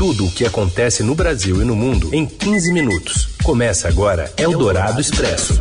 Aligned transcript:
Tudo 0.00 0.24
o 0.24 0.32
que 0.32 0.46
acontece 0.46 1.02
no 1.02 1.14
Brasil 1.14 1.60
e 1.60 1.64
no 1.66 1.76
mundo 1.76 2.08
em 2.14 2.24
15 2.24 2.72
minutos. 2.72 3.36
Começa 3.44 3.86
agora 3.86 4.32
Eldorado 4.38 4.98
Expresso. 4.98 5.60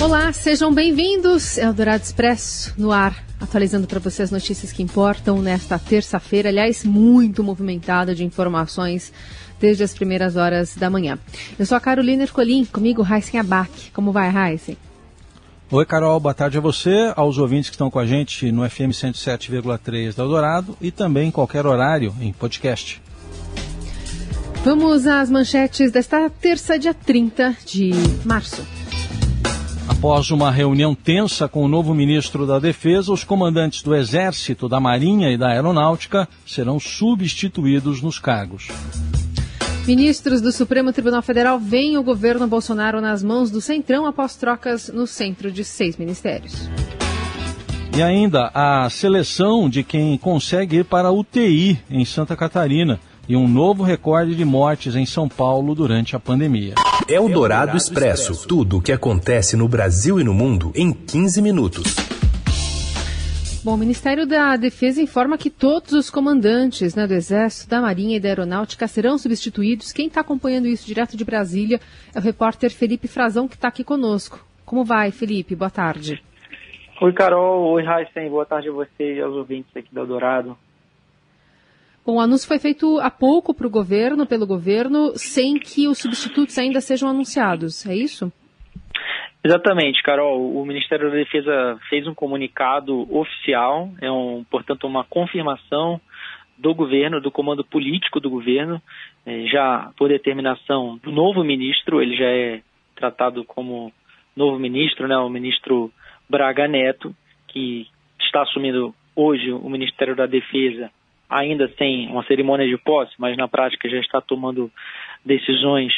Olá, 0.00 0.32
sejam 0.32 0.72
bem-vindos. 0.72 1.58
Eldorado 1.58 2.02
Expresso 2.02 2.72
no 2.78 2.90
ar, 2.92 3.22
atualizando 3.38 3.86
para 3.86 4.00
você 4.00 4.22
as 4.22 4.30
notícias 4.30 4.72
que 4.72 4.82
importam 4.82 5.42
nesta 5.42 5.78
terça-feira, 5.78 6.48
aliás, 6.48 6.82
muito 6.82 7.44
movimentada 7.44 8.14
de 8.14 8.24
informações 8.24 9.12
desde 9.60 9.84
as 9.84 9.92
primeiras 9.92 10.34
horas 10.34 10.74
da 10.76 10.88
manhã. 10.88 11.18
Eu 11.58 11.66
sou 11.66 11.76
a 11.76 11.80
Carolina 11.80 12.22
Ercolim, 12.22 12.64
comigo 12.64 13.06
Heisen 13.06 13.38
Abac. 13.38 13.90
Como 13.92 14.12
vai, 14.12 14.30
Heisen? 14.34 14.78
Oi, 15.68 15.84
Carol, 15.84 16.20
boa 16.20 16.32
tarde 16.32 16.58
a 16.58 16.60
você, 16.60 17.12
aos 17.16 17.38
ouvintes 17.38 17.68
que 17.68 17.74
estão 17.74 17.90
com 17.90 17.98
a 17.98 18.06
gente 18.06 18.52
no 18.52 18.62
FM 18.70 18.92
107,3 18.92 20.14
da 20.14 20.22
Eldorado 20.22 20.76
e 20.80 20.92
também 20.92 21.26
em 21.26 21.30
qualquer 21.32 21.66
horário 21.66 22.14
em 22.20 22.32
podcast. 22.32 23.02
Vamos 24.64 25.08
às 25.08 25.28
manchetes 25.28 25.90
desta 25.90 26.30
terça, 26.30 26.78
dia 26.78 26.94
30 26.94 27.56
de 27.66 27.90
março. 28.24 28.64
Após 29.88 30.30
uma 30.30 30.52
reunião 30.52 30.94
tensa 30.94 31.48
com 31.48 31.64
o 31.64 31.68
novo 31.68 31.92
ministro 31.92 32.46
da 32.46 32.60
Defesa, 32.60 33.12
os 33.12 33.24
comandantes 33.24 33.82
do 33.82 33.92
Exército, 33.92 34.68
da 34.68 34.78
Marinha 34.78 35.32
e 35.32 35.36
da 35.36 35.48
Aeronáutica 35.48 36.28
serão 36.46 36.78
substituídos 36.78 38.00
nos 38.00 38.20
cargos. 38.20 38.68
Ministros 39.86 40.40
do 40.40 40.50
Supremo 40.50 40.92
Tribunal 40.92 41.22
Federal 41.22 41.60
veem 41.60 41.96
o 41.96 42.02
governo 42.02 42.48
Bolsonaro 42.48 43.00
nas 43.00 43.22
mãos 43.22 43.52
do 43.52 43.60
Centrão 43.60 44.04
após 44.04 44.34
trocas 44.34 44.88
no 44.88 45.06
centro 45.06 45.48
de 45.48 45.62
seis 45.62 45.96
ministérios. 45.96 46.68
E 47.96 48.02
ainda 48.02 48.50
a 48.52 48.90
seleção 48.90 49.70
de 49.70 49.84
quem 49.84 50.18
consegue 50.18 50.78
ir 50.78 50.84
para 50.84 51.06
a 51.06 51.12
UTI 51.12 51.78
em 51.88 52.04
Santa 52.04 52.34
Catarina 52.34 52.98
e 53.28 53.36
um 53.36 53.46
novo 53.46 53.84
recorde 53.84 54.34
de 54.34 54.44
mortes 54.44 54.96
em 54.96 55.06
São 55.06 55.28
Paulo 55.28 55.72
durante 55.72 56.16
a 56.16 56.20
pandemia. 56.20 56.74
É 57.08 57.20
o 57.20 57.28
Dourado 57.28 57.76
Expresso. 57.76 58.44
Tudo 58.48 58.78
o 58.78 58.82
que 58.82 58.90
acontece 58.90 59.56
no 59.56 59.68
Brasil 59.68 60.18
e 60.18 60.24
no 60.24 60.34
mundo 60.34 60.72
em 60.74 60.92
15 60.92 61.40
minutos. 61.40 62.15
Bom, 63.66 63.74
o 63.74 63.78
Ministério 63.78 64.24
da 64.28 64.56
Defesa 64.56 65.02
informa 65.02 65.36
que 65.36 65.50
todos 65.50 65.92
os 65.92 66.08
comandantes 66.08 66.94
né, 66.94 67.04
do 67.04 67.14
Exército, 67.14 67.68
da 67.68 67.80
Marinha 67.80 68.16
e 68.16 68.20
da 68.20 68.28
Aeronáutica 68.28 68.86
serão 68.86 69.18
substituídos. 69.18 69.92
Quem 69.92 70.06
está 70.06 70.20
acompanhando 70.20 70.68
isso 70.68 70.86
direto 70.86 71.16
de 71.16 71.24
Brasília 71.24 71.80
é 72.14 72.18
o 72.20 72.22
repórter 72.22 72.70
Felipe 72.70 73.08
Frazão, 73.08 73.48
que 73.48 73.56
está 73.56 73.66
aqui 73.66 73.82
conosco. 73.82 74.38
Como 74.64 74.84
vai, 74.84 75.10
Felipe? 75.10 75.56
Boa 75.56 75.68
tarde. 75.68 76.22
Oi, 77.02 77.12
Carol. 77.12 77.72
Oi, 77.72 77.82
Raíssen. 77.82 78.30
Boa 78.30 78.46
tarde 78.46 78.68
a 78.68 78.72
você 78.72 79.14
e 79.14 79.20
aos 79.20 79.34
ouvintes 79.34 79.76
aqui 79.76 79.92
do 79.92 79.98
Eldorado. 79.98 80.56
Bom, 82.06 82.18
o 82.18 82.20
anúncio 82.20 82.46
foi 82.46 82.60
feito 82.60 83.00
há 83.00 83.10
pouco 83.10 83.52
para 83.52 83.66
o 83.66 83.70
governo, 83.70 84.28
pelo 84.28 84.46
governo, 84.46 85.14
sem 85.16 85.58
que 85.58 85.88
os 85.88 85.98
substitutos 85.98 86.56
ainda 86.56 86.80
sejam 86.80 87.08
anunciados, 87.08 87.84
é 87.84 87.96
isso? 87.96 88.32
Exatamente, 89.46 90.02
Carol. 90.02 90.56
O 90.56 90.66
Ministério 90.66 91.08
da 91.08 91.14
Defesa 91.14 91.78
fez 91.88 92.04
um 92.04 92.12
comunicado 92.12 93.06
oficial, 93.16 93.88
é 94.02 94.10
um, 94.10 94.44
portanto 94.50 94.88
uma 94.88 95.04
confirmação 95.04 96.00
do 96.58 96.74
governo, 96.74 97.20
do 97.20 97.30
comando 97.30 97.62
político 97.62 98.18
do 98.18 98.28
governo, 98.28 98.82
é, 99.24 99.46
já 99.46 99.92
por 99.96 100.08
determinação 100.08 100.98
do 101.00 101.12
novo 101.12 101.44
ministro, 101.44 102.02
ele 102.02 102.16
já 102.16 102.24
é 102.24 102.60
tratado 102.96 103.44
como 103.44 103.92
novo 104.34 104.58
ministro, 104.58 105.06
né, 105.06 105.16
o 105.16 105.28
ministro 105.28 105.92
Braga 106.28 106.66
Neto, 106.66 107.14
que 107.46 107.86
está 108.18 108.42
assumindo 108.42 108.92
hoje 109.14 109.52
o 109.52 109.70
Ministério 109.70 110.16
da 110.16 110.26
Defesa, 110.26 110.90
ainda 111.30 111.68
sem 111.78 112.08
uma 112.08 112.24
cerimônia 112.24 112.66
de 112.66 112.76
posse, 112.78 113.14
mas 113.16 113.36
na 113.36 113.46
prática 113.46 113.88
já 113.88 114.00
está 114.00 114.20
tomando 114.20 114.72
decisões 115.24 115.92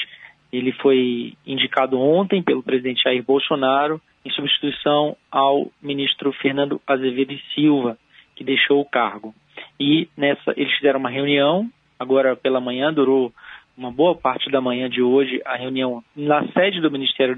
ele 0.52 0.72
foi 0.72 1.34
indicado 1.46 1.98
ontem 2.00 2.42
pelo 2.42 2.62
presidente 2.62 3.02
Jair 3.02 3.22
Bolsonaro 3.22 4.00
em 4.24 4.30
substituição 4.30 5.16
ao 5.30 5.70
ministro 5.82 6.32
Fernando 6.32 6.80
Azevedo 6.86 7.32
e 7.32 7.42
Silva, 7.54 7.98
que 8.34 8.44
deixou 8.44 8.80
o 8.80 8.84
cargo. 8.84 9.34
E 9.78 10.08
nessa 10.16 10.52
eles 10.56 10.72
fizeram 10.74 11.00
uma 11.00 11.10
reunião 11.10 11.68
agora 11.98 12.36
pela 12.36 12.60
manhã, 12.60 12.92
durou 12.92 13.32
uma 13.76 13.90
boa 13.92 14.14
parte 14.14 14.50
da 14.50 14.60
manhã 14.60 14.88
de 14.88 15.02
hoje, 15.02 15.40
a 15.44 15.56
reunião 15.56 16.02
na 16.16 16.46
sede 16.48 16.80
do 16.80 16.90
Ministério 16.90 17.36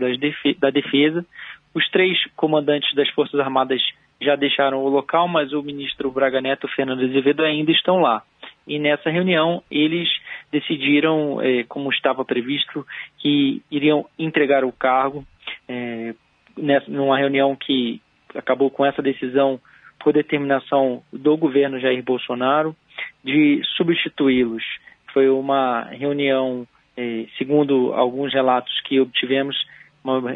da 0.58 0.70
Defesa. 0.70 1.24
Os 1.74 1.88
três 1.90 2.18
comandantes 2.34 2.94
das 2.94 3.08
Forças 3.10 3.38
Armadas 3.38 3.80
já 4.20 4.36
deixaram 4.36 4.82
o 4.82 4.88
local, 4.88 5.28
mas 5.28 5.52
o 5.52 5.62
ministro 5.62 6.10
Braga 6.10 6.40
Neto 6.40 6.66
e 6.66 6.74
Fernando 6.74 7.04
Azevedo 7.04 7.42
ainda 7.42 7.70
estão 7.72 8.00
lá. 8.00 8.22
E 8.70 8.78
nessa 8.78 9.10
reunião 9.10 9.64
eles 9.68 10.08
decidiram, 10.52 11.42
eh, 11.42 11.64
como 11.68 11.90
estava 11.90 12.24
previsto, 12.24 12.86
que 13.18 13.60
iriam 13.68 14.06
entregar 14.16 14.62
o 14.64 14.70
cargo 14.70 15.26
eh, 15.68 16.14
nessa, 16.56 16.88
numa 16.88 17.18
reunião 17.18 17.56
que 17.56 18.00
acabou 18.32 18.70
com 18.70 18.86
essa 18.86 19.02
decisão 19.02 19.60
por 19.98 20.12
determinação 20.12 21.02
do 21.12 21.36
governo 21.36 21.80
Jair 21.80 22.00
Bolsonaro 22.04 22.76
de 23.24 23.60
substituí-los. 23.76 24.62
Foi 25.12 25.28
uma 25.28 25.82
reunião, 25.90 26.64
eh, 26.96 27.26
segundo 27.36 27.92
alguns 27.92 28.32
relatos 28.32 28.80
que 28.82 29.00
obtivemos, 29.00 29.56
uma, 30.04 30.32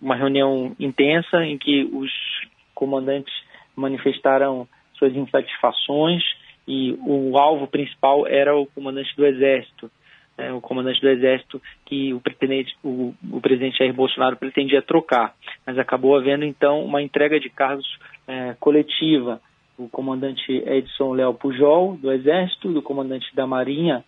uma 0.00 0.16
reunião 0.16 0.74
intensa 0.80 1.44
em 1.44 1.58
que 1.58 1.84
os 1.92 2.10
comandantes 2.74 3.34
manifestaram 3.76 4.66
suas 4.94 5.14
insatisfações 5.14 6.24
e 6.66 6.98
o 7.06 7.38
alvo 7.38 7.66
principal 7.66 8.26
era 8.26 8.56
o 8.56 8.66
comandante 8.66 9.14
do 9.16 9.24
Exército, 9.24 9.90
né, 10.36 10.52
o 10.52 10.60
comandante 10.60 11.00
do 11.00 11.08
Exército 11.08 11.62
que 11.84 12.12
o, 12.12 12.20
o, 12.82 13.14
o, 13.32 13.40
presidente 13.40 13.78
Jair 13.78 13.94
Bolsonaro 13.94 14.36
pretendia 14.36 14.82
trocar, 14.82 15.34
mas 15.64 15.78
acabou 15.78 16.16
havendo 16.16 16.44
então 16.44 16.84
uma 16.84 17.00
entrega 17.02 17.40
de 17.40 17.48
cargos 17.48 17.86
é, 18.26 18.54
coletiva. 18.58 19.40
O 19.78 19.88
comandante 19.88 20.50
Edson 20.66 21.12
Léo 21.12 21.34
Pujol, 21.34 21.96
do 21.96 22.10
Exército, 22.10 22.72
do 22.72 22.80
comandante 22.80 23.26
da 23.34 23.46
Marinha, 23.46 24.04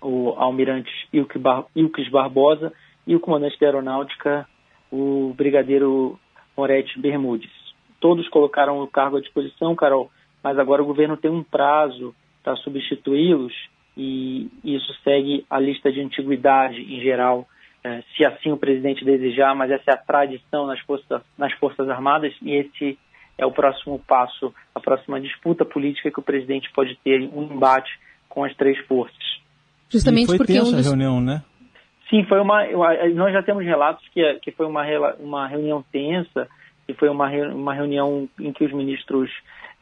o 0.00 0.30
almirante 0.36 0.90
Ilques 1.12 2.08
Barbosa, 2.08 2.72
e 3.06 3.16
o 3.16 3.20
comandante 3.20 3.58
da 3.58 3.66
Aeronáutica, 3.66 4.46
o 4.92 5.34
brigadeiro 5.36 6.18
Moretti 6.56 6.98
Bermudes. 7.00 7.50
Todos 8.00 8.28
colocaram 8.28 8.80
o 8.80 8.86
cargo 8.86 9.16
à 9.16 9.20
disposição, 9.20 9.74
Carol, 9.74 10.10
mas 10.42 10.58
agora 10.58 10.82
o 10.82 10.86
governo 10.86 11.16
tem 11.16 11.30
um 11.30 11.42
prazo 11.42 12.14
para 12.42 12.56
substituí-los 12.56 13.52
e 13.96 14.48
isso 14.64 14.92
segue 15.02 15.44
a 15.50 15.58
lista 15.58 15.90
de 15.90 16.00
antiguidade 16.00 16.80
em 16.80 17.00
geral, 17.00 17.46
eh, 17.82 18.02
se 18.16 18.24
assim 18.24 18.52
o 18.52 18.56
presidente 18.56 19.04
desejar, 19.04 19.54
mas 19.54 19.70
essa 19.70 19.90
é 19.90 19.94
a 19.94 19.98
tradição 19.98 20.66
nas 20.66 20.80
forças, 20.80 21.22
nas 21.36 21.52
forças 21.54 21.88
Armadas 21.88 22.32
e 22.40 22.52
esse 22.52 22.98
é 23.36 23.46
o 23.46 23.52
próximo 23.52 23.98
passo, 24.06 24.52
a 24.74 24.80
próxima 24.80 25.20
disputa 25.20 25.64
política 25.64 26.10
que 26.10 26.18
o 26.18 26.22
presidente 26.22 26.70
pode 26.72 26.96
ter, 27.04 27.20
um 27.32 27.44
embate 27.44 27.90
com 28.28 28.44
as 28.44 28.54
três 28.56 28.78
forças. 28.86 29.16
Justamente 29.88 30.24
e 30.24 30.26
foi 30.26 30.38
porque 30.38 30.52
tensa 30.52 30.68
um 30.68 30.76
dos... 30.76 30.86
a 30.86 30.90
reunião, 30.90 31.20
né? 31.20 31.42
Sim, 32.10 32.24
foi 32.24 32.40
uma. 32.40 32.64
Nós 33.14 33.32
já 33.32 33.42
temos 33.42 33.64
relatos 33.64 34.06
que, 34.08 34.22
que 34.40 34.50
foi 34.52 34.66
uma, 34.66 34.82
uma 35.18 35.46
reunião 35.46 35.84
tensa, 35.92 36.48
que 36.88 36.94
foi 36.94 37.10
uma, 37.10 37.28
uma 37.28 37.74
reunião 37.74 38.26
em 38.40 38.50
que 38.50 38.64
os 38.64 38.72
ministros 38.72 39.30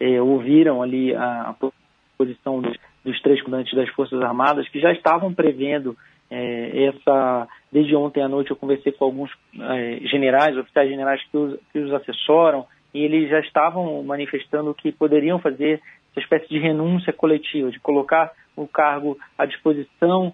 é, 0.00 0.20
ouviram 0.20 0.82
ali 0.82 1.14
a, 1.14 1.50
a 1.50 1.70
posição 2.18 2.60
dos, 2.60 2.76
dos, 3.04 3.22
três 3.22 3.40
comandantes 3.40 3.76
das 3.76 3.88
Forças 3.90 4.20
Armadas, 4.20 4.68
que 4.68 4.80
já 4.80 4.90
estavam 4.90 5.32
prevendo 5.32 5.96
é, 6.28 6.86
essa. 6.86 7.46
Desde 7.70 7.94
ontem 7.94 8.22
à 8.24 8.28
noite 8.28 8.50
eu 8.50 8.56
conversei 8.56 8.90
com 8.90 9.04
alguns 9.04 9.30
é, 9.56 10.00
generais, 10.08 10.56
oficiais 10.56 10.90
generais 10.90 11.22
que 11.30 11.36
os, 11.36 11.60
que 11.72 11.78
os 11.78 11.92
assessoram, 11.92 12.66
e 12.92 13.04
eles 13.04 13.30
já 13.30 13.38
estavam 13.38 14.02
manifestando 14.02 14.74
que 14.74 14.90
poderiam 14.90 15.38
fazer 15.38 15.80
essa 16.10 16.20
espécie 16.20 16.48
de 16.48 16.58
renúncia 16.58 17.12
coletiva, 17.12 17.70
de 17.70 17.78
colocar 17.78 18.32
o 18.56 18.66
cargo 18.66 19.16
à 19.38 19.46
disposição 19.46 20.32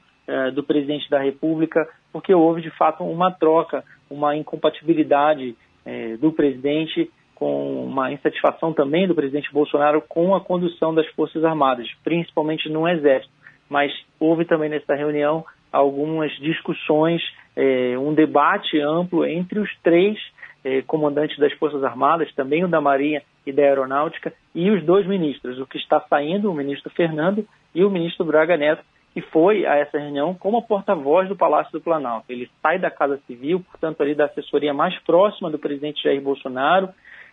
do 0.55 0.63
presidente 0.63 1.11
da 1.11 1.19
República, 1.19 1.87
porque 2.13 2.33
houve 2.33 2.63
de 2.63 2.71
fato 2.71 3.03
uma 3.03 3.33
troca, 3.33 3.83
uma 4.09 4.37
incompatibilidade 4.37 5.57
é, 5.85 6.17
do 6.17 6.33
presidente 6.33 7.11
com 7.35 7.85
uma 7.87 8.13
insatisfação 8.13 8.73
também 8.73 9.09
do 9.09 9.15
presidente 9.15 9.53
Bolsonaro 9.53 10.01
com 10.09 10.35
a 10.35 10.41
condução 10.41 10.95
das 10.95 11.07
Forças 11.09 11.45
Armadas, 11.45 11.89
principalmente 12.05 12.69
no 12.69 12.89
Exército. 12.89 13.33
Mas 13.69 13.93
houve 14.21 14.45
também 14.45 14.71
nessa 14.71 14.95
reunião 14.95 15.45
algumas 15.73 16.31
discussões, 16.39 17.21
eh, 17.57 17.99
um 17.99 18.15
debate 18.15 18.79
amplo 18.79 19.25
entre 19.25 19.59
os 19.59 19.69
três 19.83 20.17
eh, 20.65 20.83
comandantes 20.83 21.37
das 21.39 21.53
Forças 21.55 21.83
Armadas, 21.83 22.33
também 22.35 22.63
o 22.63 22.69
da 22.69 22.81
Marinha 22.81 23.23
e 23.45 23.53
da 23.53 23.63
Aeronáutica, 23.63 24.33
e 24.55 24.71
os 24.71 24.85
dois 24.85 25.05
ministros, 25.07 25.59
o 25.59 25.67
que 25.67 25.79
está 25.79 26.01
saindo, 26.09 26.49
o 26.49 26.55
ministro 26.55 26.91
Fernando 26.91 27.45
e 27.75 27.85
o 27.85 27.91
ministro 27.91 28.25
Braga 28.25 28.57
Neto, 28.57 28.85
que 29.13 29.21
foi 29.21 29.67
a 29.67 29.77
essa 29.77 29.99
reunião 29.99 30.35
como 30.35 30.63
porta-voz 30.63 31.29
do 31.29 31.37
Palácio 31.37 31.73
do 31.73 31.81
Planalto. 31.81 32.27
Ele 32.29 32.51
sai 32.63 32.79
da 32.79 32.91
Casa 32.91 33.21
Civil, 33.27 33.61
portanto, 33.61 34.01
ali 34.03 34.15
da 34.15 34.25
assessoria 34.25 34.73
mais 34.73 34.99
próxima 35.01 35.51
do 35.51 35.59
presidente 35.59 36.03
Jair 36.03 36.21
Bolsonaro, 36.21 36.89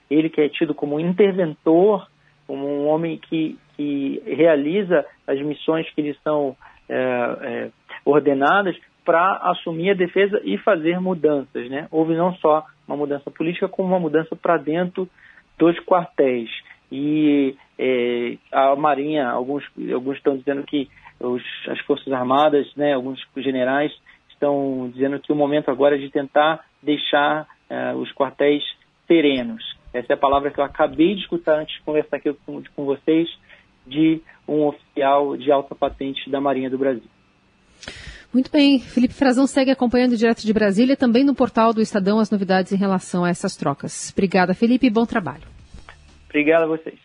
ele 0.10 0.30
que 0.30 0.42
é 0.42 0.50
tido 0.50 0.74
como 0.74 1.00
interventor, 1.00 2.08
como 2.46 2.68
um 2.68 2.88
homem 2.88 3.18
que 3.18 3.58
que 3.80 4.22
realiza 4.26 5.06
as 5.26 5.40
missões 5.40 5.90
que 5.92 6.02
lhes 6.02 6.22
são 6.22 6.54
é, 6.90 6.98
é, 6.98 7.70
ordenadas 8.04 8.76
para 9.06 9.38
assumir 9.52 9.92
a 9.92 9.94
defesa 9.94 10.42
e 10.44 10.58
fazer 10.58 11.00
mudanças. 11.00 11.70
Né? 11.70 11.88
Houve 11.90 12.14
não 12.14 12.36
só 12.36 12.66
uma 12.86 12.98
mudança 12.98 13.31
política, 13.31 13.70
como 13.70 13.88
uma 13.88 14.00
mudança 14.00 14.36
para 14.36 14.58
dentro 14.58 15.08
dos 15.58 15.80
quartéis. 15.86 16.50
E 16.92 17.56
é, 17.78 18.38
a 18.52 18.76
Marinha, 18.76 19.30
alguns, 19.30 19.64
alguns 19.94 20.18
estão 20.18 20.38
dizendo 20.38 20.64
que 20.64 20.90
os, 21.20 21.44
as 21.68 21.80
Forças 21.82 22.12
Armadas, 22.12 22.68
né, 22.76 22.94
alguns 22.94 23.20
generais, 23.38 23.92
estão 24.30 24.90
dizendo 24.94 25.20
que 25.20 25.32
o 25.32 25.36
momento 25.36 25.70
agora 25.70 25.96
é 25.96 26.00
de 26.00 26.10
tentar 26.10 26.66
deixar 26.82 27.48
é, 27.70 27.94
os 27.94 28.12
quartéis 28.14 28.64
serenos. 29.08 29.64
Essa 29.94 30.14
é 30.14 30.16
a 30.16 30.18
palavra 30.18 30.52
que 30.52 30.60
eu 30.60 30.64
acabei 30.64 31.16
de 31.16 31.22
escutar 31.22 31.60
antes 31.60 31.76
de 31.76 31.82
conversar 31.84 32.18
aqui 32.18 32.34
com, 32.46 32.62
com 32.76 32.86
vocês, 32.86 33.28
de 33.86 34.22
um 34.48 34.68
oficial 34.68 35.36
de 35.36 35.52
alta 35.52 35.76
patente 35.76 36.30
da 36.30 36.40
Marinha 36.40 36.70
do 36.70 36.78
Brasil. 36.78 37.10
Muito 38.32 38.52
bem. 38.52 38.80
Felipe 38.80 39.14
Frazão 39.14 39.48
segue 39.48 39.72
acompanhando 39.72 40.16
direto 40.16 40.46
de 40.46 40.54
Brasília, 40.54 40.96
também 40.96 41.24
no 41.24 41.34
portal 41.34 41.74
do 41.74 41.82
Estadão, 41.82 42.20
as 42.20 42.30
novidades 42.30 42.72
em 42.72 42.78
relação 42.78 43.26
a 43.26 43.30
essas 43.30 43.56
trocas. 43.56 44.12
Obrigada, 44.12 44.54
Felipe, 44.54 44.86
e 44.86 44.92
bom 44.92 45.06
trabalho. 45.06 45.59
Obrigado 46.30 46.64
a 46.64 46.68
vocês. 46.68 47.00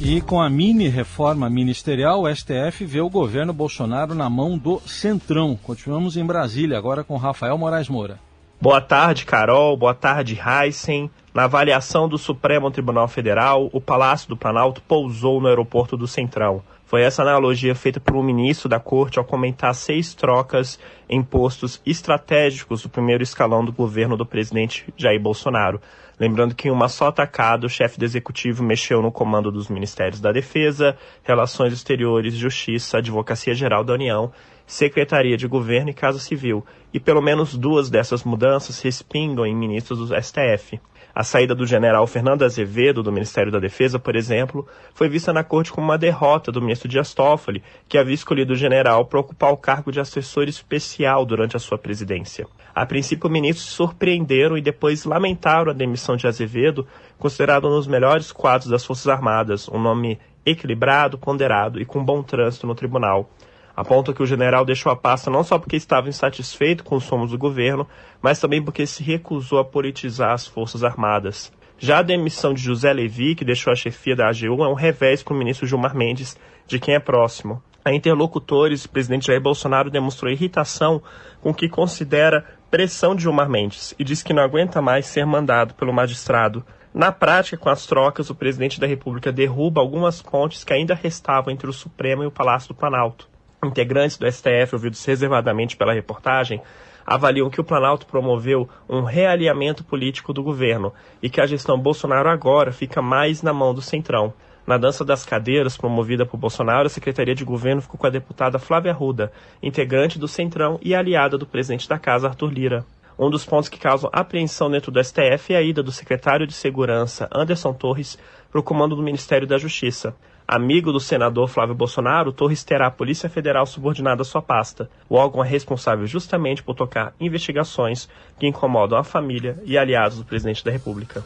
E 0.00 0.20
com 0.20 0.40
a 0.40 0.50
mini 0.50 0.88
reforma 0.88 1.48
ministerial, 1.48 2.22
o 2.22 2.34
STF 2.34 2.84
vê 2.84 3.00
o 3.00 3.08
governo 3.08 3.52
Bolsonaro 3.52 4.14
na 4.14 4.28
mão 4.28 4.58
do 4.58 4.80
Centrão. 4.80 5.56
Continuamos 5.62 6.16
em 6.16 6.26
Brasília, 6.26 6.76
agora 6.76 7.04
com 7.04 7.16
Rafael 7.16 7.56
Moraes 7.56 7.88
Moura. 7.88 8.18
Boa 8.60 8.80
tarde, 8.80 9.24
Carol. 9.24 9.76
Boa 9.76 9.94
tarde, 9.94 10.38
Heisen. 10.38 11.10
Na 11.32 11.44
avaliação 11.44 12.08
do 12.08 12.18
Supremo 12.18 12.70
Tribunal 12.70 13.06
Federal, 13.08 13.68
o 13.72 13.80
Palácio 13.80 14.28
do 14.28 14.36
Planalto 14.36 14.82
pousou 14.82 15.40
no 15.40 15.48
aeroporto 15.48 15.96
do 15.96 16.06
Centrão. 16.06 16.62
Foi 16.94 17.02
essa 17.02 17.22
analogia 17.22 17.74
feita 17.74 17.98
por 17.98 18.14
um 18.14 18.22
ministro 18.22 18.68
da 18.68 18.78
corte 18.78 19.18
ao 19.18 19.24
comentar 19.24 19.74
seis 19.74 20.14
trocas 20.14 20.78
em 21.10 21.24
postos 21.24 21.82
estratégicos 21.84 22.84
do 22.84 22.88
primeiro 22.88 23.20
escalão 23.20 23.64
do 23.64 23.72
governo 23.72 24.16
do 24.16 24.24
presidente 24.24 24.86
Jair 24.96 25.20
Bolsonaro. 25.20 25.80
Lembrando 26.20 26.54
que 26.54 26.68
em 26.68 26.70
uma 26.70 26.88
só 26.88 27.10
tacada, 27.10 27.66
o 27.66 27.68
chefe 27.68 27.98
do 27.98 28.04
executivo 28.04 28.62
mexeu 28.62 29.02
no 29.02 29.10
comando 29.10 29.50
dos 29.50 29.68
Ministérios 29.68 30.20
da 30.20 30.30
Defesa, 30.30 30.96
Relações 31.24 31.72
Exteriores, 31.72 32.34
Justiça, 32.34 32.98
Advocacia 32.98 33.54
Geral 33.54 33.82
da 33.82 33.94
União, 33.94 34.30
Secretaria 34.64 35.36
de 35.36 35.48
Governo 35.48 35.90
e 35.90 35.94
Casa 35.94 36.20
Civil. 36.20 36.64
E 36.92 37.00
pelo 37.00 37.20
menos 37.20 37.56
duas 37.56 37.90
dessas 37.90 38.22
mudanças 38.22 38.80
respingam 38.80 39.44
em 39.44 39.52
ministros 39.52 39.98
do 39.98 40.22
STF. 40.22 40.78
A 41.14 41.22
saída 41.22 41.54
do 41.54 41.64
general 41.64 42.08
Fernando 42.08 42.42
Azevedo, 42.42 43.00
do 43.00 43.12
Ministério 43.12 43.52
da 43.52 43.60
Defesa, 43.60 44.00
por 44.00 44.16
exemplo, 44.16 44.66
foi 44.92 45.08
vista 45.08 45.32
na 45.32 45.44
corte 45.44 45.70
como 45.70 45.86
uma 45.86 45.96
derrota 45.96 46.50
do 46.50 46.60
ministro 46.60 46.88
Dias 46.88 47.14
Toffoli, 47.14 47.62
que 47.88 47.96
havia 47.96 48.14
escolhido 48.14 48.54
o 48.54 48.56
general 48.56 49.04
para 49.04 49.20
ocupar 49.20 49.52
o 49.52 49.56
cargo 49.56 49.92
de 49.92 50.00
assessor 50.00 50.48
especial 50.48 51.24
durante 51.24 51.56
a 51.56 51.60
sua 51.60 51.78
presidência. 51.78 52.48
A 52.74 52.84
princípio, 52.84 53.30
ministros 53.30 53.68
se 53.68 53.74
surpreenderam 53.74 54.58
e 54.58 54.60
depois 54.60 55.04
lamentaram 55.04 55.70
a 55.70 55.74
demissão 55.74 56.16
de 56.16 56.26
Azevedo, 56.26 56.84
considerado 57.16 57.68
um 57.68 57.76
dos 57.76 57.86
melhores 57.86 58.32
quadros 58.32 58.68
das 58.68 58.84
Forças 58.84 59.06
Armadas, 59.06 59.68
um 59.68 59.80
nome 59.80 60.18
equilibrado, 60.44 61.16
ponderado 61.16 61.80
e 61.80 61.84
com 61.84 62.04
bom 62.04 62.24
trânsito 62.24 62.66
no 62.66 62.74
tribunal. 62.74 63.30
Aponta 63.76 64.12
que 64.12 64.22
o 64.22 64.26
general 64.26 64.64
deixou 64.64 64.92
a 64.92 64.96
pasta 64.96 65.30
não 65.30 65.42
só 65.42 65.58
porque 65.58 65.76
estava 65.76 66.08
insatisfeito 66.08 66.84
com 66.84 66.96
os 66.96 67.08
rumos 67.08 67.32
do 67.32 67.38
governo, 67.38 67.88
mas 68.22 68.38
também 68.38 68.62
porque 68.62 68.86
se 68.86 69.02
recusou 69.02 69.58
a 69.58 69.64
politizar 69.64 70.32
as 70.32 70.46
Forças 70.46 70.84
Armadas. 70.84 71.52
Já 71.76 71.98
a 71.98 72.02
demissão 72.02 72.54
de 72.54 72.62
José 72.62 72.92
Levi, 72.92 73.34
que 73.34 73.44
deixou 73.44 73.72
a 73.72 73.76
chefia 73.76 74.14
da 74.14 74.28
AGU, 74.28 74.64
é 74.64 74.68
um 74.68 74.74
revés 74.74 75.22
para 75.22 75.34
o 75.34 75.36
ministro 75.36 75.66
Gilmar 75.66 75.94
Mendes, 75.94 76.38
de 76.66 76.78
quem 76.78 76.94
é 76.94 77.00
próximo. 77.00 77.60
A 77.84 77.92
interlocutores, 77.92 78.84
o 78.84 78.88
presidente 78.88 79.26
Jair 79.26 79.42
Bolsonaro 79.42 79.90
demonstrou 79.90 80.32
irritação 80.32 81.02
com 81.42 81.50
o 81.50 81.54
que 81.54 81.68
considera 81.68 82.44
pressão 82.70 83.14
de 83.14 83.22
Gilmar 83.22 83.50
Mendes 83.50 83.94
e 83.98 84.04
diz 84.04 84.22
que 84.22 84.32
não 84.32 84.42
aguenta 84.42 84.80
mais 84.80 85.06
ser 85.06 85.26
mandado 85.26 85.74
pelo 85.74 85.92
magistrado. 85.92 86.64
Na 86.94 87.10
prática, 87.12 87.58
com 87.58 87.68
as 87.68 87.84
trocas, 87.86 88.30
o 88.30 88.34
presidente 88.34 88.80
da 88.80 88.86
República 88.86 89.32
derruba 89.32 89.80
algumas 89.80 90.22
pontes 90.22 90.62
que 90.62 90.72
ainda 90.72 90.94
restavam 90.94 91.52
entre 91.52 91.68
o 91.68 91.72
Supremo 91.72 92.22
e 92.22 92.26
o 92.26 92.30
Palácio 92.30 92.68
do 92.68 92.74
Planalto. 92.74 93.33
Integrantes 93.66 94.16
do 94.16 94.30
STF, 94.30 94.74
ouvidos 94.74 95.04
reservadamente 95.04 95.76
pela 95.76 95.92
reportagem, 95.92 96.60
avaliam 97.06 97.50
que 97.50 97.60
o 97.60 97.64
Planalto 97.64 98.06
promoveu 98.06 98.68
um 98.88 99.02
realinhamento 99.02 99.84
político 99.84 100.32
do 100.32 100.42
governo 100.42 100.92
e 101.22 101.28
que 101.28 101.40
a 101.40 101.46
gestão 101.46 101.78
Bolsonaro 101.78 102.28
agora 102.28 102.72
fica 102.72 103.02
mais 103.02 103.42
na 103.42 103.52
mão 103.52 103.74
do 103.74 103.82
Centrão. 103.82 104.32
Na 104.66 104.78
dança 104.78 105.04
das 105.04 105.26
cadeiras, 105.26 105.76
promovida 105.76 106.24
por 106.24 106.38
Bolsonaro, 106.38 106.86
a 106.86 106.90
Secretaria 106.90 107.34
de 107.34 107.44
Governo 107.44 107.82
ficou 107.82 107.98
com 107.98 108.06
a 108.06 108.10
deputada 108.10 108.58
Flávia 108.58 108.92
Arruda, 108.92 109.30
integrante 109.62 110.18
do 110.18 110.26
Centrão 110.26 110.78
e 110.80 110.94
aliada 110.94 111.36
do 111.36 111.46
presidente 111.46 111.86
da 111.86 111.98
Casa, 111.98 112.28
Arthur 112.28 112.50
Lira. 112.50 112.86
Um 113.18 113.28
dos 113.28 113.44
pontos 113.44 113.68
que 113.68 113.78
causam 113.78 114.10
apreensão 114.12 114.70
dentro 114.70 114.90
do 114.90 115.02
STF 115.04 115.52
é 115.52 115.56
a 115.56 115.62
ida 115.62 115.82
do 115.82 115.92
secretário 115.92 116.46
de 116.46 116.54
Segurança, 116.54 117.28
Anderson 117.32 117.74
Torres, 117.74 118.18
para 118.50 118.58
o 118.58 118.62
comando 118.62 118.96
do 118.96 119.02
Ministério 119.02 119.46
da 119.46 119.58
Justiça. 119.58 120.16
Amigo 120.46 120.92
do 120.92 121.00
senador 121.00 121.48
Flávio 121.48 121.74
Bolsonaro, 121.74 122.30
Torres 122.30 122.62
terá 122.62 122.88
a 122.88 122.90
Polícia 122.90 123.30
Federal 123.30 123.64
subordinada 123.64 124.20
à 124.20 124.24
sua 124.24 124.42
pasta. 124.42 124.90
O 125.08 125.14
órgão 125.14 125.42
é 125.42 125.48
responsável 125.48 126.06
justamente 126.06 126.62
por 126.62 126.74
tocar 126.74 127.14
investigações 127.18 128.08
que 128.38 128.46
incomodam 128.46 128.98
a 128.98 129.04
família 129.04 129.58
e 129.64 129.78
aliados 129.78 130.18
do 130.18 130.24
presidente 130.24 130.62
da 130.62 130.70
República. 130.70 131.24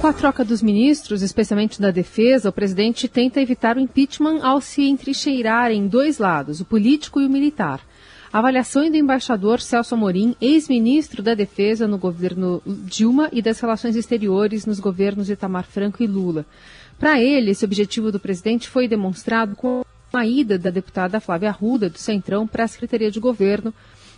Com 0.00 0.06
a 0.06 0.12
troca 0.12 0.42
dos 0.42 0.62
ministros, 0.62 1.20
especialmente 1.20 1.80
da 1.80 1.90
defesa, 1.90 2.48
o 2.48 2.52
presidente 2.52 3.08
tenta 3.08 3.40
evitar 3.40 3.76
o 3.76 3.80
impeachment 3.80 4.40
ao 4.42 4.60
se 4.60 4.88
entrincheirar 4.88 5.70
em 5.70 5.86
dois 5.86 6.18
lados, 6.18 6.60
o 6.60 6.64
político 6.64 7.20
e 7.20 7.26
o 7.26 7.30
militar. 7.30 7.80
A 8.32 8.38
avaliação 8.38 8.88
do 8.90 8.96
embaixador 8.96 9.60
Celso 9.60 9.94
Amorim, 9.94 10.36
ex-ministro 10.40 11.22
da 11.22 11.34
Defesa 11.34 11.86
no 11.86 11.96
governo 11.96 12.60
Dilma 12.66 13.30
e 13.32 13.40
das 13.40 13.60
Relações 13.60 13.96
Exteriores 13.96 14.66
nos 14.66 14.80
governos 14.80 15.30
Itamar 15.30 15.64
Franco 15.64 16.02
e 16.02 16.06
Lula. 16.06 16.44
Para 16.98 17.20
ele, 17.20 17.50
esse 17.50 17.64
objetivo 17.64 18.10
do 18.10 18.18
presidente 18.18 18.68
foi 18.68 18.88
demonstrado 18.88 19.54
com 19.54 19.84
a 20.12 20.26
ida 20.26 20.58
da 20.58 20.70
deputada 20.70 21.20
Flávia 21.20 21.50
Arruda, 21.50 21.90
do 21.90 21.98
Centrão, 21.98 22.46
para 22.46 22.64
a 22.64 22.68
Secretaria 22.68 23.10
de 23.10 23.20
Governo 23.20 23.72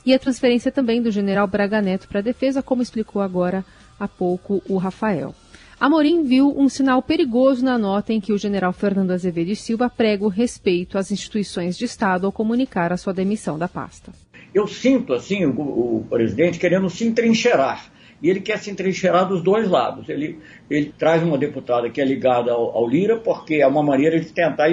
e 0.06 0.14
a 0.14 0.18
transferência 0.18 0.70
também 0.70 1.02
do 1.02 1.10
general 1.10 1.46
Braga 1.46 1.82
Neto 1.82 2.06
para 2.08 2.20
a 2.20 2.22
defesa, 2.22 2.62
como 2.62 2.82
explicou 2.82 3.20
agora 3.20 3.64
há 3.98 4.06
pouco 4.06 4.62
o 4.68 4.76
Rafael. 4.76 5.34
Amorim 5.80 6.24
viu 6.24 6.52
um 6.56 6.68
sinal 6.68 7.02
perigoso 7.02 7.64
na 7.64 7.78
nota 7.78 8.12
em 8.12 8.20
que 8.20 8.32
o 8.32 8.38
general 8.38 8.72
Fernando 8.72 9.12
Azevedo 9.12 9.50
e 9.50 9.56
Silva 9.56 9.88
prega 9.88 10.24
o 10.24 10.28
respeito 10.28 10.98
às 10.98 11.12
instituições 11.12 11.76
de 11.76 11.84
Estado 11.84 12.26
ao 12.26 12.32
comunicar 12.32 12.92
a 12.92 12.96
sua 12.96 13.12
demissão 13.12 13.58
da 13.58 13.68
pasta. 13.68 14.12
Eu 14.52 14.66
sinto, 14.66 15.12
assim, 15.12 15.44
o, 15.44 15.50
o 15.50 16.06
presidente 16.08 16.58
querendo 16.58 16.88
se 16.90 17.04
entrincheirar 17.04 17.92
e 18.22 18.28
ele 18.28 18.40
quer 18.40 18.58
se 18.58 18.70
entrincheirar 18.70 19.26
dos 19.28 19.42
dois 19.42 19.68
lados. 19.68 20.08
Ele, 20.08 20.38
ele 20.68 20.92
traz 20.98 21.22
uma 21.22 21.38
deputada 21.38 21.88
que 21.88 22.00
é 22.00 22.04
ligada 22.04 22.52
ao, 22.52 22.76
ao 22.76 22.88
Lira, 22.88 23.16
porque 23.16 23.56
é 23.56 23.66
uma 23.66 23.82
maneira 23.82 24.18
de 24.18 24.32
tentar 24.32 24.68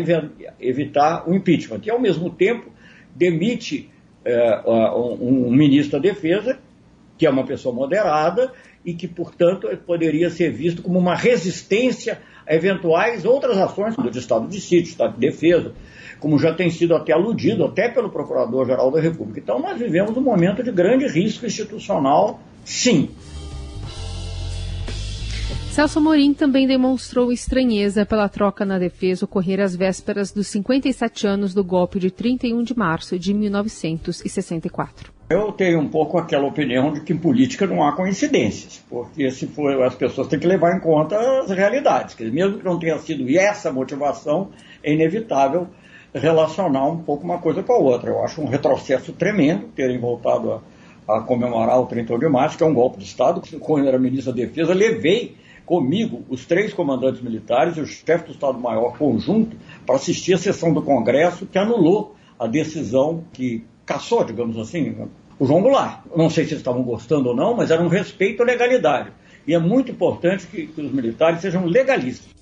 evitar 0.60 1.30
o 1.30 1.34
impeachment, 1.36 1.82
e 1.86 1.92
ao 1.92 2.00
mesmo 2.00 2.30
tempo 2.30 2.72
demite 3.16 3.90
é, 4.24 4.62
um, 4.66 5.48
um 5.48 5.52
ministro 5.52 6.00
da 6.00 6.10
Defesa, 6.10 6.60
que 7.18 7.25
é 7.25 7.30
uma 7.30 7.46
pessoa 7.46 7.74
moderada 7.74 8.52
e 8.84 8.94
que, 8.94 9.08
portanto, 9.08 9.68
poderia 9.86 10.30
ser 10.30 10.52
visto 10.52 10.82
como 10.82 11.00
uma 11.00 11.16
resistência 11.16 12.20
a 12.48 12.54
eventuais 12.54 13.25
outras 13.25 13.58
ações 13.58 13.96
do 13.96 14.10
Estado 14.18 14.48
de 14.48 14.62
sítio, 14.62 14.92
Estado 14.92 15.14
de 15.14 15.20
defesa, 15.20 15.74
como 16.20 16.38
já 16.38 16.54
tem 16.54 16.70
sido 16.70 16.96
até 16.96 17.12
aludido, 17.12 17.66
até 17.66 17.90
pelo 17.90 18.10
Procurador-Geral 18.10 18.92
da 18.92 19.02
República. 19.02 19.40
Então, 19.40 19.60
nós 19.60 19.80
vivemos 19.80 20.16
um 20.16 20.22
momento 20.22 20.62
de 20.62 20.72
grande 20.72 21.08
risco 21.08 21.46
institucional, 21.46 22.40
sim. 22.64 23.10
Celso 25.75 26.00
Amorim 26.00 26.34
também 26.34 26.65
demonstrou 26.65 27.34
estranheza 27.34 28.05
pela 28.05 28.29
troca 28.29 28.63
na 28.63 28.79
defesa 28.79 29.25
ocorrer 29.25 29.60
às 29.60 29.75
vésperas 29.75 30.32
dos 30.32 30.48
57 30.48 31.27
anos 31.27 31.53
do 31.53 31.65
golpe 31.65 32.00
de 32.00 32.10
31 32.10 32.63
de 32.63 32.74
março 32.74 33.20
de 33.20 33.34
1964. 33.34 35.12
Eu 35.29 35.51
tenho 35.51 35.82
um 35.82 35.89
pouco 35.89 36.17
aquela 36.17 36.48
opinião 36.48 36.94
de 36.94 37.01
que 37.01 37.12
em 37.12 37.17
política 37.17 37.67
não 37.67 37.86
há 37.86 37.91
coincidências, 37.91 38.82
porque 38.89 39.29
se 39.29 39.48
for, 39.48 39.84
as 39.84 39.94
pessoas 39.96 40.29
têm 40.29 40.39
que 40.39 40.48
levar 40.48 40.77
em 40.77 40.79
conta 40.79 41.20
as 41.41 41.51
realidades. 41.51 42.15
Que 42.15 42.24
mesmo 42.32 42.60
que 42.60 42.63
não 42.63 42.79
tenha 42.79 42.98
sido 43.00 43.29
essa 43.38 43.70
motivação, 43.70 44.51
é 44.82 44.94
inevitável 44.94 45.67
relacionar 46.13 46.88
um 46.88 47.00
pouco 47.00 47.25
uma 47.25 47.39
coisa 47.39 47.62
com 47.62 47.74
a 47.74 47.77
outra. 47.77 48.12
Eu 48.12 48.24
acho 48.24 48.39
um 48.39 48.48
retrocesso 48.48 49.12
tremendo 49.12 49.67
terem 49.75 50.00
voltado 50.00 50.53
a, 51.05 51.17
a 51.17 51.20
comemorar 51.20 51.82
o 51.82 51.86
31 51.86 52.17
de 52.17 52.29
março, 52.29 52.58
que 52.58 52.63
é 52.63 52.65
um 52.65 52.74
golpe 52.74 52.98
de 52.98 53.03
Estado. 53.03 53.41
Quando 53.60 53.84
eu 53.84 53.89
era 53.89 54.00
ministro 54.00 54.32
da 54.32 54.38
Defesa, 54.38 54.74
levei 54.74 55.44
comigo 55.66 56.24
os 56.30 56.46
três 56.46 56.74
comandantes 56.74 57.22
militares 57.22 57.78
e 57.78 57.82
o 57.82 57.86
chefe 57.86 58.26
do 58.26 58.32
Estado-Maior 58.32 58.98
conjunto 58.98 59.58
para 59.86 59.96
assistir 59.96 60.34
a 60.34 60.38
sessão 60.38 60.74
do 60.74 60.82
Congresso 60.82 61.46
que 61.46 61.58
anulou 61.58 62.16
a 62.40 62.48
decisão 62.48 63.24
que 63.34 63.64
caçou, 63.86 64.24
digamos 64.24 64.58
assim, 64.58 64.96
o 65.40 65.46
João 65.46 65.62
Goulart. 65.62 66.02
Não 66.16 66.30
sei 66.30 66.46
se 66.46 66.52
eles 66.52 66.60
estavam 66.60 66.84
gostando 66.84 67.30
ou 67.30 67.36
não, 67.36 67.56
mas 67.56 67.72
era 67.72 67.82
um 67.82 67.88
respeito 67.88 68.44
à 68.44 68.46
legalidade. 68.46 69.12
E 69.48 69.54
é 69.54 69.60
muito 69.60 69.92
importante 69.92 70.48
que, 70.48 70.68
que 70.68 70.82
os 70.82 70.92
militares 70.92 71.42
sejam 71.42 71.66
legalistas. 71.66 72.34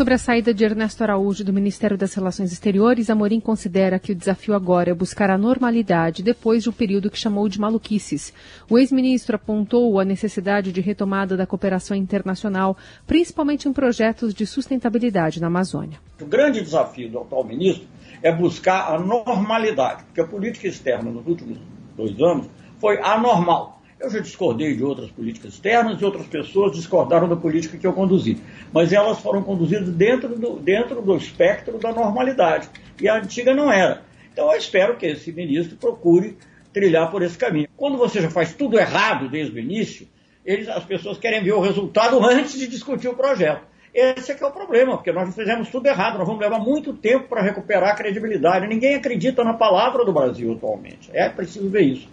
Sobre 0.00 0.14
a 0.14 0.18
saída 0.18 0.54
de 0.54 0.64
Ernesto 0.64 1.02
Araújo 1.02 1.44
do 1.44 1.52
Ministério 1.52 1.94
das 1.94 2.14
Relações 2.14 2.50
Exteriores, 2.54 3.10
Amorim 3.10 3.38
considera 3.38 3.98
que 3.98 4.12
o 4.12 4.14
desafio 4.14 4.54
agora 4.54 4.88
é 4.88 4.94
buscar 4.94 5.28
a 5.28 5.36
normalidade 5.36 6.22
depois 6.22 6.62
de 6.62 6.70
um 6.70 6.72
período 6.72 7.10
que 7.10 7.18
chamou 7.18 7.46
de 7.50 7.60
maluquices. 7.60 8.32
O 8.70 8.78
ex-ministro 8.78 9.36
apontou 9.36 10.00
a 10.00 10.04
necessidade 10.06 10.72
de 10.72 10.80
retomada 10.80 11.36
da 11.36 11.46
cooperação 11.46 11.94
internacional, 11.94 12.78
principalmente 13.06 13.68
em 13.68 13.74
projetos 13.74 14.32
de 14.32 14.46
sustentabilidade 14.46 15.38
na 15.38 15.48
Amazônia. 15.48 15.98
O 16.18 16.24
grande 16.24 16.62
desafio 16.62 17.10
do 17.10 17.18
atual 17.18 17.44
ministro 17.44 17.86
é 18.22 18.34
buscar 18.34 18.94
a 18.94 18.98
normalidade, 18.98 20.04
porque 20.04 20.22
a 20.22 20.26
política 20.26 20.66
externa 20.66 21.10
nos 21.10 21.26
últimos 21.26 21.58
dois 21.94 22.18
anos 22.22 22.48
foi 22.78 22.98
anormal. 23.02 23.79
Eu 24.00 24.08
já 24.08 24.18
discordei 24.18 24.74
de 24.74 24.82
outras 24.82 25.10
políticas 25.10 25.52
externas 25.52 26.00
e 26.00 26.04
outras 26.04 26.26
pessoas 26.26 26.72
discordaram 26.72 27.28
da 27.28 27.36
política 27.36 27.76
que 27.76 27.86
eu 27.86 27.92
conduzi. 27.92 28.38
Mas 28.72 28.94
elas 28.94 29.20
foram 29.20 29.42
conduzidas 29.42 29.90
dentro 29.90 30.38
do, 30.38 30.58
dentro 30.58 31.02
do 31.02 31.14
espectro 31.16 31.76
da 31.78 31.92
normalidade. 31.92 32.70
E 32.98 33.06
a 33.06 33.16
antiga 33.16 33.54
não 33.54 33.70
era. 33.70 34.02
Então 34.32 34.50
eu 34.50 34.58
espero 34.58 34.96
que 34.96 35.04
esse 35.04 35.30
ministro 35.30 35.76
procure 35.76 36.38
trilhar 36.72 37.10
por 37.10 37.22
esse 37.22 37.36
caminho. 37.36 37.68
Quando 37.76 37.98
você 37.98 38.22
já 38.22 38.30
faz 38.30 38.54
tudo 38.54 38.78
errado 38.78 39.28
desde 39.28 39.54
o 39.54 39.58
início, 39.58 40.08
eles, 40.46 40.66
as 40.68 40.84
pessoas 40.84 41.18
querem 41.18 41.44
ver 41.44 41.52
o 41.52 41.60
resultado 41.60 42.24
antes 42.24 42.58
de 42.58 42.66
discutir 42.66 43.08
o 43.08 43.14
projeto. 43.14 43.68
Esse 43.92 44.32
é 44.32 44.34
que 44.34 44.42
é 44.42 44.46
o 44.46 44.52
problema, 44.52 44.96
porque 44.96 45.12
nós 45.12 45.34
fizemos 45.34 45.68
tudo 45.68 45.86
errado, 45.86 46.16
nós 46.16 46.26
vamos 46.26 46.40
levar 46.40 46.60
muito 46.60 46.94
tempo 46.94 47.28
para 47.28 47.42
recuperar 47.42 47.90
a 47.90 47.94
credibilidade. 47.94 48.66
Ninguém 48.66 48.94
acredita 48.94 49.44
na 49.44 49.52
palavra 49.52 50.04
do 50.04 50.12
Brasil 50.12 50.52
atualmente. 50.52 51.10
É 51.12 51.28
preciso 51.28 51.68
ver 51.68 51.82
isso. 51.82 52.08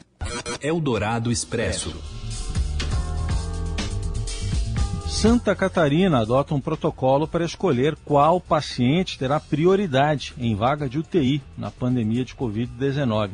Eldorado 0.62 1.32
Expresso. 1.32 1.96
Santa 5.08 5.56
Catarina 5.56 6.20
adota 6.20 6.54
um 6.54 6.62
protocolo 6.62 7.28
para 7.28 7.44
escolher 7.44 7.96
qual 8.06 8.40
paciente 8.40 9.18
terá 9.18 9.40
prioridade 9.40 10.36
em 10.38 10.56
vaga 10.56 10.88
de 10.88 11.00
UTI 11.00 11.42
na 11.58 11.72
pandemia 11.72 12.24
de 12.24 12.36
Covid-19. 12.36 13.32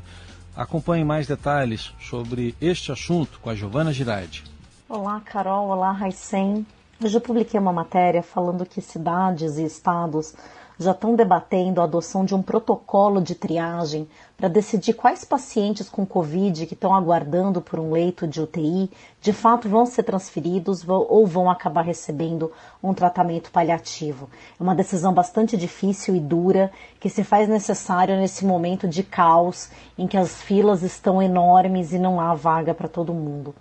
Acompanhe 0.55 1.03
mais 1.03 1.27
detalhes 1.27 1.93
sobre 1.99 2.55
este 2.61 2.91
assunto 2.91 3.39
com 3.41 3.49
a 3.49 3.55
Giovana 3.55 3.91
Girardi. 3.91 4.43
Olá, 4.87 5.19
Carol. 5.19 5.69
Olá, 5.69 5.91
Raicem. 5.91 6.65
Hoje 7.03 7.17
eu 7.17 7.21
publiquei 7.21 7.59
uma 7.59 7.73
matéria 7.73 8.23
falando 8.23 8.65
que 8.65 8.79
cidades 8.79 9.57
e 9.57 9.65
estados 9.65 10.33
já 10.79 10.91
estão 10.91 11.15
debatendo 11.15 11.81
a 11.81 11.83
adoção 11.83 12.23
de 12.23 12.33
um 12.33 12.41
protocolo 12.41 13.21
de 13.21 13.35
triagem 13.35 14.07
para 14.37 14.47
decidir 14.47 14.93
quais 14.93 15.23
pacientes 15.23 15.89
com 15.89 16.05
Covid 16.05 16.65
que 16.65 16.73
estão 16.73 16.93
aguardando 16.93 17.61
por 17.61 17.79
um 17.79 17.91
leito 17.91 18.27
de 18.27 18.41
UTI 18.41 18.89
de 19.21 19.31
fato 19.31 19.69
vão 19.69 19.85
ser 19.85 20.03
transferidos 20.03 20.83
ou 20.87 21.25
vão 21.25 21.49
acabar 21.49 21.83
recebendo 21.83 22.51
um 22.81 22.93
tratamento 22.93 23.51
paliativo. 23.51 24.29
É 24.59 24.63
uma 24.63 24.75
decisão 24.75 25.13
bastante 25.13 25.55
difícil 25.55 26.15
e 26.15 26.19
dura 26.19 26.71
que 26.99 27.09
se 27.09 27.23
faz 27.23 27.47
necessária 27.47 28.19
nesse 28.19 28.45
momento 28.45 28.87
de 28.87 29.03
caos 29.03 29.69
em 29.97 30.07
que 30.07 30.17
as 30.17 30.41
filas 30.41 30.81
estão 30.81 31.21
enormes 31.21 31.93
e 31.93 31.99
não 31.99 32.19
há 32.19 32.33
vaga 32.33 32.73
para 32.73 32.87
todo 32.87 33.13
mundo. 33.13 33.55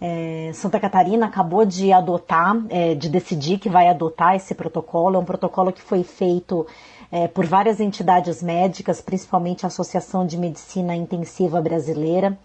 É, 0.00 0.50
Santa 0.52 0.80
Catarina 0.80 1.26
acabou 1.26 1.64
de 1.64 1.92
adotar, 1.92 2.56
é, 2.68 2.94
de 2.94 3.08
decidir 3.08 3.58
que 3.58 3.68
vai 3.68 3.88
adotar 3.88 4.34
esse 4.34 4.54
protocolo. 4.54 5.16
É 5.16 5.18
um 5.18 5.24
protocolo 5.24 5.72
que 5.72 5.80
foi 5.80 6.02
feito 6.02 6.66
é, 7.14 7.28
por 7.28 7.46
várias 7.46 7.78
entidades 7.78 8.42
médicas, 8.42 9.00
principalmente 9.00 9.64
a 9.64 9.68
Associação 9.68 10.26
de 10.26 10.36
Medicina 10.36 10.96
Intensiva 10.96 11.62
Brasileira, 11.62 12.36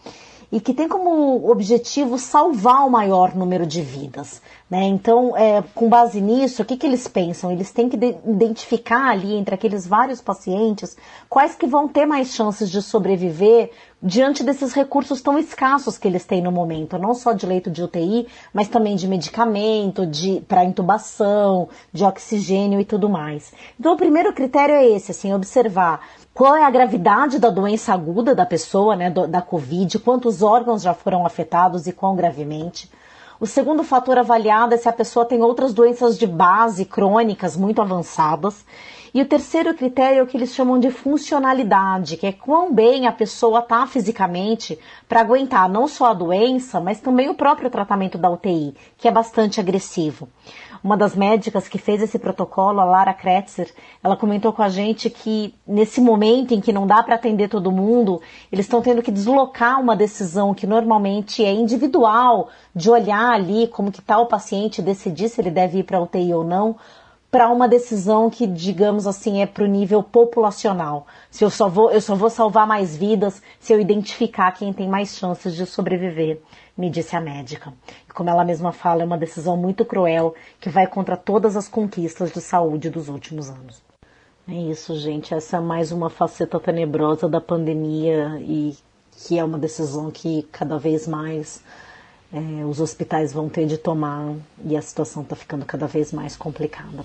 e 0.51 0.61
que 0.61 0.75
tem 0.75 0.87
como 0.87 1.49
objetivo 1.49 2.19
salvar 2.19 2.85
o 2.85 2.91
maior 2.91 3.35
número 3.35 3.65
de 3.65 3.81
vidas. 3.81 4.43
Né? 4.69 4.83
Então, 4.83 5.35
é, 5.35 5.63
com 5.73 5.89
base 5.89 6.21
nisso, 6.21 6.61
o 6.61 6.65
que, 6.65 6.77
que 6.77 6.85
eles 6.85 7.07
pensam? 7.07 7.51
Eles 7.51 7.71
têm 7.71 7.89
que 7.89 7.97
identificar 7.97 9.09
ali 9.09 9.33
entre 9.33 9.55
aqueles 9.55 9.87
vários 9.87 10.21
pacientes 10.21 10.95
quais 11.27 11.55
que 11.55 11.65
vão 11.65 11.87
ter 11.87 12.05
mais 12.05 12.35
chances 12.35 12.69
de 12.69 12.79
sobreviver 12.79 13.71
diante 14.01 14.43
desses 14.43 14.71
recursos 14.73 15.21
tão 15.21 15.39
escassos 15.39 15.97
que 15.97 16.07
eles 16.07 16.23
têm 16.23 16.41
no 16.41 16.51
momento, 16.51 16.99
não 16.99 17.15
só 17.15 17.33
de 17.33 17.47
leito 17.47 17.71
de 17.71 17.83
UTI, 17.83 18.27
mas 18.53 18.67
também 18.67 18.95
de 18.95 19.07
medicamento, 19.07 20.05
de 20.05 20.41
para 20.47 20.63
intubação, 20.63 21.67
de 21.91 22.05
oxigênio 22.05 22.79
e 22.79 22.85
tudo 22.85 23.09
mais. 23.09 23.51
Então, 23.77 23.93
o 23.93 23.97
primeiro 23.97 24.31
critério 24.33 24.75
é 24.75 24.85
esse, 24.85 25.11
assim, 25.11 25.33
observar 25.33 26.01
qual 26.31 26.55
é 26.55 26.63
a 26.63 26.69
gravidade 26.69 27.39
da 27.39 27.49
doença 27.49 27.91
aguda 27.91 28.35
da 28.35 28.45
pessoa, 28.45 28.95
né, 28.95 29.09
da 29.09 29.41
COVID, 29.41 29.97
quantos 29.99 30.43
órgãos 30.43 30.83
já 30.83 30.93
foram 30.93 31.25
afetados 31.25 31.87
e 31.87 31.91
quão 31.91 32.15
gravemente. 32.15 32.89
O 33.41 33.45
segundo 33.45 33.85
fator 33.85 34.17
avaliado 34.17 34.75
é 34.75 34.77
se 34.77 34.89
a 34.89 34.91
pessoa 34.91 35.25
tem 35.25 35.41
outras 35.41 35.73
doenças 35.73 36.17
de 36.17 36.27
base 36.27 36.83
crônicas 36.83 37.55
muito 37.55 37.81
avançadas. 37.81 38.65
E 39.13 39.21
o 39.21 39.25
terceiro 39.25 39.73
critério 39.73 40.19
é 40.19 40.21
o 40.21 40.27
que 40.27 40.35
eles 40.35 40.53
chamam 40.53 40.77
de 40.77 40.91
funcionalidade, 40.91 42.17
que 42.17 42.27
é 42.27 42.33
quão 42.33 42.73
bem 42.73 43.07
a 43.07 43.13
pessoa 43.13 43.59
está 43.59 43.87
fisicamente 43.87 44.77
para 45.07 45.21
aguentar 45.21 45.69
não 45.69 45.87
só 45.87 46.07
a 46.07 46.13
doença, 46.13 46.81
mas 46.81 46.99
também 46.99 47.29
o 47.29 47.33
próprio 47.33 47.69
tratamento 47.69 48.17
da 48.17 48.29
UTI, 48.29 48.75
que 48.97 49.07
é 49.07 49.11
bastante 49.11 49.57
agressivo. 49.57 50.27
Uma 50.83 50.95
das 50.95 51.15
médicas 51.15 51.67
que 51.67 51.77
fez 51.77 52.01
esse 52.01 52.17
protocolo, 52.17 52.79
a 52.79 52.85
Lara 52.85 53.13
Kretzer, 53.13 53.73
ela 54.03 54.15
comentou 54.15 54.53
com 54.53 54.61
a 54.61 54.69
gente 54.69 55.09
que 55.09 55.53
nesse 55.67 55.99
momento 55.99 56.53
em 56.53 56.61
que 56.61 56.71
não 56.71 56.87
dá 56.87 57.03
para 57.03 57.15
atender 57.15 57.49
todo 57.49 57.71
mundo, 57.71 58.21
eles 58.51 58.65
estão 58.65 58.81
tendo 58.81 59.01
que 59.01 59.11
deslocar 59.11 59.79
uma 59.79 59.95
decisão 59.95 60.53
que 60.53 60.65
normalmente 60.65 61.43
é 61.43 61.51
individual, 61.51 62.49
de 62.73 62.89
olhar 62.89 63.31
ali 63.31 63.67
como 63.67 63.91
que 63.91 63.99
está 63.99 64.17
o 64.19 64.25
paciente, 64.25 64.81
decidir 64.81 65.29
se 65.29 65.41
ele 65.41 65.51
deve 65.51 65.79
ir 65.79 65.83
para 65.83 66.01
UTI 66.01 66.33
ou 66.33 66.43
não, 66.43 66.75
para 67.31 67.49
uma 67.49 67.67
decisão 67.67 68.29
que, 68.29 68.47
digamos 68.47 69.05
assim, 69.05 69.41
é 69.41 69.45
para 69.45 69.63
o 69.63 69.67
nível 69.67 70.01
populacional. 70.01 71.05
Se 71.29 71.43
eu 71.43 71.49
só 71.49 71.69
vou, 71.69 71.91
eu 71.91 72.01
só 72.01 72.15
vou 72.15 72.29
salvar 72.29 72.65
mais 72.65 72.97
vidas 72.97 73.41
se 73.59 73.71
eu 73.71 73.79
identificar 73.79 74.51
quem 74.51 74.73
tem 74.73 74.89
mais 74.89 75.15
chances 75.15 75.55
de 75.55 75.65
sobreviver, 75.65 76.41
me 76.75 76.89
disse 76.89 77.15
a 77.15 77.21
médica. 77.21 77.73
E 78.07 78.11
como 78.13 78.29
ela 78.29 78.43
mesma 78.43 78.71
fala, 78.71 79.03
é 79.03 79.05
uma 79.05 79.17
decisão 79.17 79.55
muito 79.55 79.85
cruel 79.85 80.33
que 80.59 80.69
vai 80.69 80.87
contra 80.87 81.15
todas 81.15 81.55
as 81.55 81.67
conquistas 81.67 82.31
de 82.31 82.41
saúde 82.41 82.89
dos 82.89 83.09
últimos 83.09 83.49
anos. 83.49 83.83
É 84.47 84.53
isso, 84.53 84.97
gente. 84.97 85.33
Essa 85.33 85.57
é 85.57 85.59
mais 85.59 85.91
uma 85.91 86.09
faceta 86.09 86.59
tenebrosa 86.59 87.29
da 87.29 87.39
pandemia 87.39 88.39
e 88.41 88.75
que 89.11 89.37
é 89.37 89.43
uma 89.43 89.59
decisão 89.59 90.09
que 90.09 90.43
cada 90.51 90.79
vez 90.79 91.07
mais 91.07 91.63
é, 92.31 92.65
os 92.65 92.79
hospitais 92.79 93.33
vão 93.33 93.49
ter 93.49 93.65
de 93.65 93.77
tomar 93.77 94.35
e 94.63 94.77
a 94.77 94.81
situação 94.81 95.23
está 95.23 95.35
ficando 95.35 95.65
cada 95.65 95.87
vez 95.87 96.13
mais 96.13 96.35
complicada. 96.35 97.03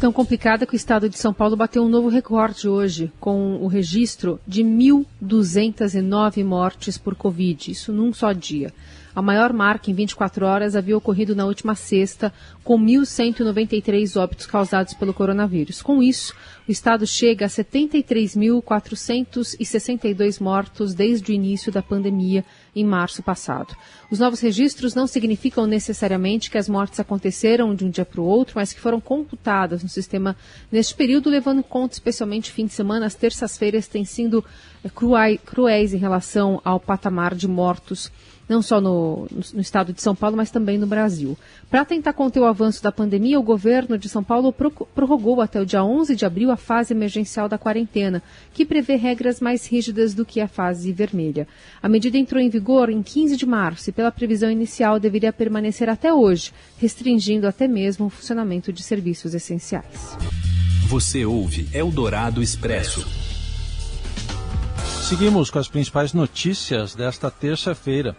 Tão 0.00 0.12
complicada 0.12 0.66
que 0.66 0.74
o 0.74 0.76
estado 0.76 1.08
de 1.08 1.16
São 1.16 1.32
Paulo 1.32 1.56
bateu 1.56 1.82
um 1.82 1.88
novo 1.88 2.08
recorde 2.08 2.68
hoje, 2.68 3.10
com 3.18 3.56
o 3.56 3.66
registro 3.66 4.38
de 4.46 4.62
1.209 4.62 6.44
mortes 6.44 6.98
por 6.98 7.14
Covid, 7.14 7.70
isso 7.70 7.90
num 7.90 8.12
só 8.12 8.32
dia. 8.32 8.70
A 9.14 9.22
maior 9.22 9.52
marca 9.52 9.92
em 9.92 9.94
24 9.94 10.44
horas 10.44 10.74
havia 10.74 10.96
ocorrido 10.96 11.36
na 11.36 11.46
última 11.46 11.76
sexta, 11.76 12.34
com 12.64 12.76
1.193 12.76 14.20
óbitos 14.20 14.44
causados 14.44 14.92
pelo 14.94 15.14
coronavírus. 15.14 15.80
Com 15.80 16.02
isso, 16.02 16.34
o 16.66 16.72
estado 16.72 17.06
chega 17.06 17.46
a 17.46 17.48
73.462 17.48 20.40
mortos 20.40 20.94
desde 20.94 21.30
o 21.30 21.34
início 21.34 21.70
da 21.70 21.80
pandemia 21.80 22.44
em 22.74 22.84
março 22.84 23.22
passado. 23.22 23.76
Os 24.10 24.18
novos 24.18 24.40
registros 24.40 24.96
não 24.96 25.06
significam 25.06 25.64
necessariamente 25.64 26.50
que 26.50 26.58
as 26.58 26.68
mortes 26.68 26.98
aconteceram 26.98 27.72
de 27.72 27.84
um 27.84 27.90
dia 27.90 28.04
para 28.04 28.20
o 28.20 28.24
outro, 28.24 28.54
mas 28.56 28.72
que 28.72 28.80
foram 28.80 29.00
computadas 29.00 29.80
no 29.82 29.88
sistema 29.88 30.34
neste 30.72 30.92
período, 30.94 31.30
levando 31.30 31.60
em 31.60 31.62
conta 31.62 31.94
especialmente 31.94 32.50
fim 32.50 32.66
de 32.66 32.72
semana. 32.72 33.06
As 33.06 33.14
terças-feiras 33.14 33.86
têm 33.86 34.04
sido 34.04 34.44
eh, 34.82 34.90
cruéis 35.44 35.94
em 35.94 35.98
relação 35.98 36.60
ao 36.64 36.80
patamar 36.80 37.36
de 37.36 37.46
mortos 37.46 38.10
não 38.48 38.60
só 38.60 38.80
no, 38.80 39.26
no, 39.52 39.60
estado 39.60 39.92
de 39.92 40.02
São 40.02 40.14
Paulo, 40.14 40.36
mas 40.36 40.50
também 40.50 40.78
no 40.78 40.86
Brasil. 40.86 41.36
Para 41.70 41.84
tentar 41.84 42.12
conter 42.12 42.40
o 42.40 42.44
avanço 42.44 42.82
da 42.82 42.92
pandemia, 42.92 43.38
o 43.38 43.42
governo 43.42 43.98
de 43.98 44.08
São 44.08 44.22
Paulo 44.22 44.52
prorrogou 44.52 45.40
até 45.40 45.60
o 45.60 45.66
dia 45.66 45.82
11 45.82 46.14
de 46.14 46.24
abril 46.24 46.50
a 46.50 46.56
fase 46.56 46.92
emergencial 46.92 47.48
da 47.48 47.58
quarentena, 47.58 48.22
que 48.52 48.64
prevê 48.64 48.96
regras 48.96 49.40
mais 49.40 49.66
rígidas 49.66 50.14
do 50.14 50.24
que 50.24 50.40
a 50.40 50.48
fase 50.48 50.92
vermelha. 50.92 51.48
A 51.82 51.88
medida 51.88 52.18
entrou 52.18 52.40
em 52.40 52.50
vigor 52.50 52.90
em 52.90 53.02
15 53.02 53.36
de 53.36 53.46
março 53.46 53.90
e, 53.90 53.92
pela 53.92 54.12
previsão 54.12 54.50
inicial, 54.50 55.00
deveria 55.00 55.32
permanecer 55.32 55.88
até 55.88 56.12
hoje, 56.12 56.52
restringindo 56.78 57.46
até 57.46 57.66
mesmo 57.66 58.06
o 58.06 58.10
funcionamento 58.10 58.72
de 58.72 58.82
serviços 58.82 59.34
essenciais. 59.34 60.16
Você 60.86 61.24
ouve 61.24 61.66
Eldorado 61.72 62.42
Expresso. 62.42 63.04
Seguimos 65.02 65.50
com 65.50 65.58
as 65.58 65.68
principais 65.68 66.12
notícias 66.12 66.94
desta 66.94 67.30
terça-feira. 67.30 68.16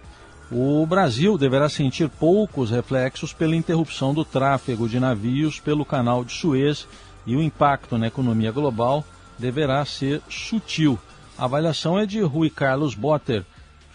O 0.51 0.85
Brasil 0.85 1.39
deverá 1.39 1.67
sentir 1.67 2.07
poucos 2.07 2.69
reflexos 2.69 3.33
pela 3.33 3.55
interrupção 3.55 4.13
do 4.13 4.23
tráfego 4.23 4.87
de 4.87 4.99
navios 4.99 5.59
pelo 5.59 5.83
canal 5.83 6.23
de 6.23 6.33
Suez 6.33 6.87
e 7.25 7.35
o 7.35 7.41
impacto 7.41 7.97
na 7.97 8.07
economia 8.07 8.51
global 8.51 9.03
deverá 9.39 9.83
ser 9.85 10.21
sutil. 10.29 10.99
A 11.35 11.45
avaliação 11.45 11.97
é 11.97 12.05
de 12.05 12.21
Rui 12.21 12.51
Carlos 12.51 12.93
Botter, 12.93 13.43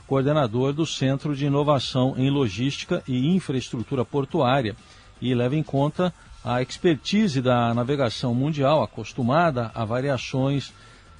coordenador 0.09 0.73
do 0.73 0.85
Centro 0.85 1.37
de 1.37 1.47
Inovação 1.47 2.15
em 2.19 2.29
Logística 2.29 3.01
e 3.07 3.29
Infraestrutura 3.29 4.05
Portuária 4.05 4.75
e 5.23 5.33
leva 5.33 5.55
em 5.55 5.63
conta 5.63 6.13
a 6.45 6.61
expertise 6.61 7.41
da 7.41 7.73
navegação 7.73 8.35
mundial, 8.35 8.83
acostumada 8.83 9.71
a 9.73 9.85
variações 9.85 10.73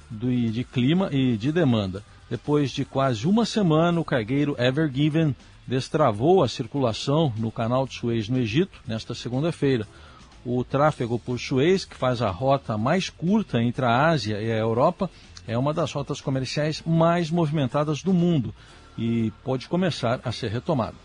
de 0.09 0.65
clima 0.65 1.07
e 1.09 1.37
de 1.37 1.53
demanda. 1.53 2.03
Depois 2.31 2.71
de 2.71 2.85
quase 2.85 3.27
uma 3.27 3.45
semana, 3.45 3.99
o 3.99 4.05
cargueiro 4.05 4.55
Ever 4.57 4.89
Given 4.89 5.35
destravou 5.67 6.41
a 6.41 6.47
circulação 6.47 7.33
no 7.37 7.51
canal 7.51 7.85
de 7.85 7.95
Suez 7.95 8.29
no 8.29 8.37
Egito 8.37 8.79
nesta 8.87 9.13
segunda-feira. 9.13 9.85
O 10.45 10.63
tráfego 10.63 11.19
por 11.19 11.37
Suez, 11.37 11.83
que 11.83 11.93
faz 11.93 12.21
a 12.21 12.29
rota 12.29 12.77
mais 12.77 13.09
curta 13.09 13.61
entre 13.61 13.83
a 13.83 14.07
Ásia 14.07 14.41
e 14.41 14.49
a 14.49 14.55
Europa, 14.55 15.09
é 15.45 15.57
uma 15.57 15.73
das 15.73 15.91
rotas 15.91 16.21
comerciais 16.21 16.81
mais 16.85 17.29
movimentadas 17.29 18.01
do 18.01 18.13
mundo 18.13 18.55
e 18.97 19.33
pode 19.43 19.67
começar 19.67 20.21
a 20.23 20.31
ser 20.31 20.51
retomado. 20.51 20.95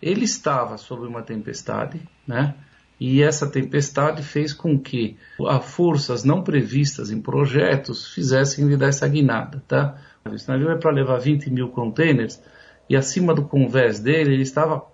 Ele 0.00 0.24
estava 0.24 0.78
sob 0.78 1.06
uma 1.06 1.20
tempestade, 1.20 2.00
né? 2.26 2.54
E 2.98 3.22
essa 3.22 3.46
tempestade 3.46 4.22
fez 4.22 4.54
com 4.54 4.78
que 4.78 5.18
as 5.46 5.64
forças 5.64 6.24
não 6.24 6.42
previstas 6.42 7.10
em 7.10 7.20
projetos 7.20 8.08
fizessem 8.14 8.64
ele 8.64 8.78
dar 8.78 8.88
essa 8.88 9.06
guinada, 9.06 9.62
tá? 9.68 9.98
Esse 10.26 10.48
navio 10.48 10.70
é 10.70 10.76
para 10.76 10.90
levar 10.90 11.18
20 11.18 11.50
mil 11.50 11.68
containers 11.68 12.42
e 12.88 12.96
acima 12.96 13.34
do 13.34 13.42
convés 13.42 14.00
dele 14.00 14.34
ele 14.34 14.42
estava 14.42 14.84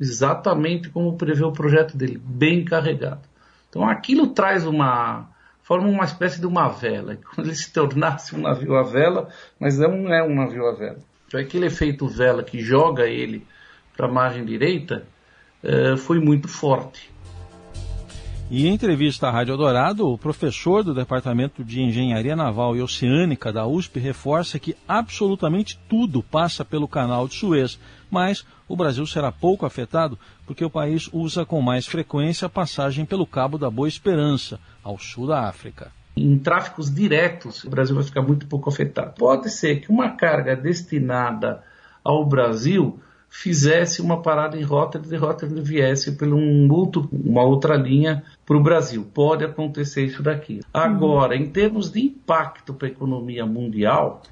exatamente 0.00 0.88
como 0.88 1.16
prevê 1.16 1.44
o 1.44 1.52
projeto 1.52 1.96
dele, 1.96 2.20
bem 2.22 2.64
carregado. 2.64 3.22
Então 3.68 3.88
aquilo 3.88 4.28
traz 4.28 4.66
uma 4.66 5.28
forma 5.62 5.88
uma 5.88 6.04
espécie 6.04 6.40
de 6.40 6.46
uma 6.46 6.68
vela, 6.68 7.16
quando 7.34 7.46
ele 7.46 7.56
se 7.56 7.72
tornasse 7.72 8.34
um 8.34 8.40
navio 8.40 8.76
à 8.76 8.82
vela, 8.82 9.28
mas 9.60 9.78
não 9.78 10.12
é 10.12 10.22
um 10.22 10.34
navio 10.34 10.66
à 10.66 10.72
vela. 10.72 10.98
Então 11.28 11.38
aquele 11.40 11.66
efeito 11.66 12.08
vela 12.08 12.42
que 12.42 12.58
joga 12.60 13.06
ele 13.06 13.46
para 13.96 14.06
a 14.06 14.10
margem 14.10 14.44
direita 14.44 15.06
uh, 15.62 15.96
foi 15.96 16.18
muito 16.18 16.48
forte. 16.48 17.11
E 18.54 18.66
em 18.66 18.74
entrevista 18.74 19.28
à 19.28 19.30
Rádio 19.30 19.56
Dourado, 19.56 20.06
o 20.06 20.18
professor 20.18 20.84
do 20.84 20.92
Departamento 20.92 21.64
de 21.64 21.80
Engenharia 21.80 22.36
Naval 22.36 22.76
e 22.76 22.82
Oceânica 22.82 23.50
da 23.50 23.66
USP 23.66 23.98
reforça 23.98 24.58
que 24.58 24.76
absolutamente 24.86 25.80
tudo 25.88 26.22
passa 26.22 26.62
pelo 26.62 26.86
canal 26.86 27.26
de 27.26 27.32
Suez, 27.32 27.80
mas 28.10 28.44
o 28.68 28.76
Brasil 28.76 29.06
será 29.06 29.32
pouco 29.32 29.64
afetado 29.64 30.18
porque 30.44 30.62
o 30.62 30.68
país 30.68 31.08
usa 31.14 31.46
com 31.46 31.62
mais 31.62 31.86
frequência 31.86 32.44
a 32.44 32.50
passagem 32.50 33.06
pelo 33.06 33.26
Cabo 33.26 33.56
da 33.56 33.70
Boa 33.70 33.88
Esperança, 33.88 34.60
ao 34.84 34.98
sul 34.98 35.28
da 35.28 35.48
África. 35.48 35.90
Em 36.14 36.38
tráficos 36.38 36.94
diretos, 36.94 37.64
o 37.64 37.70
Brasil 37.70 37.94
vai 37.94 38.04
ficar 38.04 38.20
muito 38.20 38.46
pouco 38.46 38.68
afetado. 38.68 39.14
Pode 39.16 39.48
ser 39.48 39.76
que 39.76 39.90
uma 39.90 40.10
carga 40.10 40.54
destinada 40.54 41.62
ao 42.04 42.22
Brasil 42.26 43.00
fizesse 43.32 44.02
uma 44.02 44.20
parada 44.20 44.58
em 44.58 44.62
Rotterdam 44.62 45.14
e 45.14 45.16
Rotterdam 45.16 45.64
viesse 45.64 46.12
por 46.12 46.28
um 46.28 46.70
outro, 46.70 47.08
uma 47.10 47.42
outra 47.42 47.76
linha 47.76 48.22
para 48.46 48.56
o 48.56 48.62
Brasil. 48.62 49.06
Pode 49.12 49.44
acontecer 49.44 50.04
isso 50.04 50.22
daqui. 50.22 50.60
Agora, 50.72 51.36
em 51.36 51.48
termos 51.48 51.90
de 51.90 52.00
impacto 52.00 52.74
para 52.74 52.88
a 52.88 52.90
economia 52.90 53.46
mundial, 53.46 54.22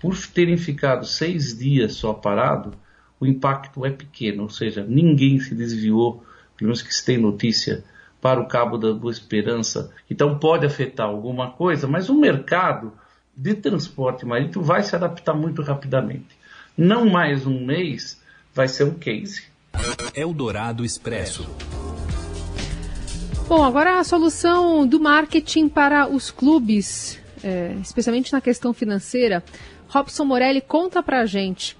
por 0.00 0.16
terem 0.26 0.56
ficado 0.56 1.06
seis 1.06 1.56
dias 1.56 1.94
só 1.94 2.12
parado, 2.12 2.72
o 3.18 3.26
impacto 3.26 3.84
é 3.84 3.90
pequeno, 3.90 4.44
ou 4.44 4.48
seja, 4.48 4.84
ninguém 4.88 5.38
se 5.38 5.54
desviou, 5.54 6.24
pelo 6.56 6.68
menos 6.68 6.82
que 6.82 6.94
se 6.94 7.04
tem 7.04 7.18
notícia, 7.18 7.84
para 8.20 8.40
o 8.40 8.46
Cabo 8.46 8.78
da 8.78 8.92
Boa 8.92 9.12
Esperança. 9.12 9.90
Então 10.10 10.38
pode 10.38 10.66
afetar 10.66 11.06
alguma 11.06 11.50
coisa, 11.50 11.86
mas 11.86 12.08
o 12.08 12.14
mercado 12.14 12.92
de 13.36 13.54
transporte 13.54 14.26
marítimo 14.26 14.64
vai 14.64 14.82
se 14.82 14.94
adaptar 14.94 15.34
muito 15.34 15.62
rapidamente. 15.62 16.38
Não 16.76 17.08
mais 17.08 17.46
um 17.46 17.64
mês, 17.64 18.20
vai 18.54 18.68
ser 18.68 18.84
um 18.84 18.94
case. 18.94 19.44
Eldorado 20.14 20.84
Expresso. 20.84 21.48
Bom, 23.50 23.64
agora 23.64 23.98
a 23.98 24.04
solução 24.04 24.86
do 24.86 25.00
marketing 25.00 25.68
para 25.68 26.06
os 26.06 26.30
clubes, 26.30 27.20
é, 27.42 27.74
especialmente 27.82 28.32
na 28.32 28.40
questão 28.40 28.72
financeira. 28.72 29.42
Robson 29.88 30.24
Morelli, 30.24 30.60
conta 30.60 31.02
pra 31.02 31.26
gente. 31.26 31.76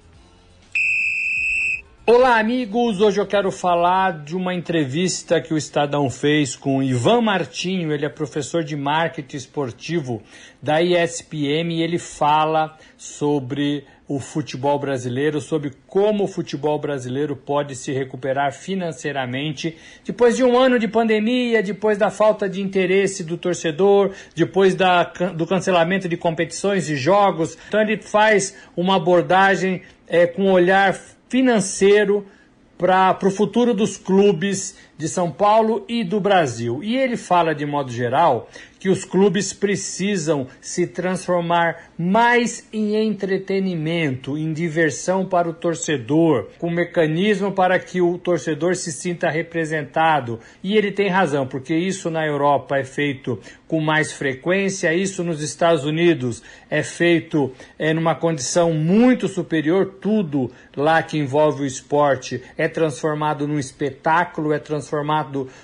Olá, 2.04 2.40
amigos! 2.40 3.00
Hoje 3.00 3.20
eu 3.20 3.26
quero 3.26 3.52
falar 3.52 4.24
de 4.24 4.34
uma 4.34 4.52
entrevista 4.52 5.40
que 5.40 5.54
o 5.54 5.56
Estadão 5.56 6.10
fez 6.10 6.56
com 6.56 6.82
Ivan 6.82 7.20
Martinho. 7.20 7.92
Ele 7.92 8.04
é 8.04 8.08
professor 8.08 8.64
de 8.64 8.74
marketing 8.74 9.36
esportivo 9.36 10.20
da 10.60 10.82
ESPM 10.82 11.72
e 11.72 11.82
ele 11.82 12.00
fala 12.00 12.76
sobre 12.98 13.86
o 14.10 14.18
futebol 14.18 14.76
brasileiro, 14.76 15.40
sobre 15.40 15.70
como 15.86 16.24
o 16.24 16.26
futebol 16.26 16.76
brasileiro 16.80 17.36
pode 17.36 17.76
se 17.76 17.92
recuperar 17.92 18.52
financeiramente 18.52 19.76
depois 20.04 20.36
de 20.36 20.42
um 20.42 20.58
ano 20.58 20.80
de 20.80 20.88
pandemia, 20.88 21.62
depois 21.62 21.96
da 21.96 22.10
falta 22.10 22.48
de 22.48 22.60
interesse 22.60 23.22
do 23.22 23.36
torcedor, 23.36 24.10
depois 24.34 24.74
da, 24.74 25.04
do 25.04 25.46
cancelamento 25.46 26.08
de 26.08 26.16
competições 26.16 26.90
e 26.90 26.96
jogos. 26.96 27.56
Então 27.68 27.80
ele 27.80 27.98
faz 27.98 28.56
uma 28.76 28.96
abordagem 28.96 29.82
é, 30.08 30.26
com 30.26 30.46
um 30.46 30.50
olhar 30.50 30.92
financeiro 31.28 32.26
para 32.76 33.16
o 33.22 33.30
futuro 33.30 33.72
dos 33.72 33.96
clubes 33.96 34.74
de 35.00 35.08
São 35.08 35.30
Paulo 35.30 35.82
e 35.88 36.04
do 36.04 36.20
Brasil. 36.20 36.84
E 36.84 36.94
ele 36.94 37.16
fala, 37.16 37.54
de 37.54 37.64
modo 37.64 37.90
geral, 37.90 38.50
que 38.78 38.88
os 38.88 39.04
clubes 39.04 39.52
precisam 39.52 40.46
se 40.60 40.86
transformar 40.86 41.90
mais 41.98 42.66
em 42.72 42.96
entretenimento, 42.96 44.38
em 44.38 44.52
diversão 44.52 45.26
para 45.26 45.48
o 45.48 45.52
torcedor, 45.52 46.48
com 46.58 46.70
mecanismo 46.70 47.52
para 47.52 47.78
que 47.78 48.00
o 48.00 48.16
torcedor 48.16 48.74
se 48.74 48.90
sinta 48.90 49.28
representado. 49.28 50.40
E 50.62 50.76
ele 50.76 50.90
tem 50.90 51.08
razão, 51.08 51.46
porque 51.46 51.74
isso 51.74 52.10
na 52.10 52.26
Europa 52.26 52.78
é 52.78 52.84
feito 52.84 53.38
com 53.68 53.80
mais 53.80 54.12
frequência, 54.12 54.92
isso 54.94 55.22
nos 55.22 55.42
Estados 55.42 55.84
Unidos 55.84 56.42
é 56.68 56.82
feito 56.82 57.52
é, 57.78 57.94
numa 57.94 58.14
condição 58.14 58.72
muito 58.72 59.28
superior, 59.28 59.94
tudo 60.00 60.50
lá 60.74 61.02
que 61.02 61.18
envolve 61.18 61.62
o 61.62 61.66
esporte 61.66 62.42
é 62.56 62.66
transformado 62.66 63.46
num 63.46 63.58
espetáculo, 63.58 64.52
é 64.52 64.58
transformado 64.58 64.89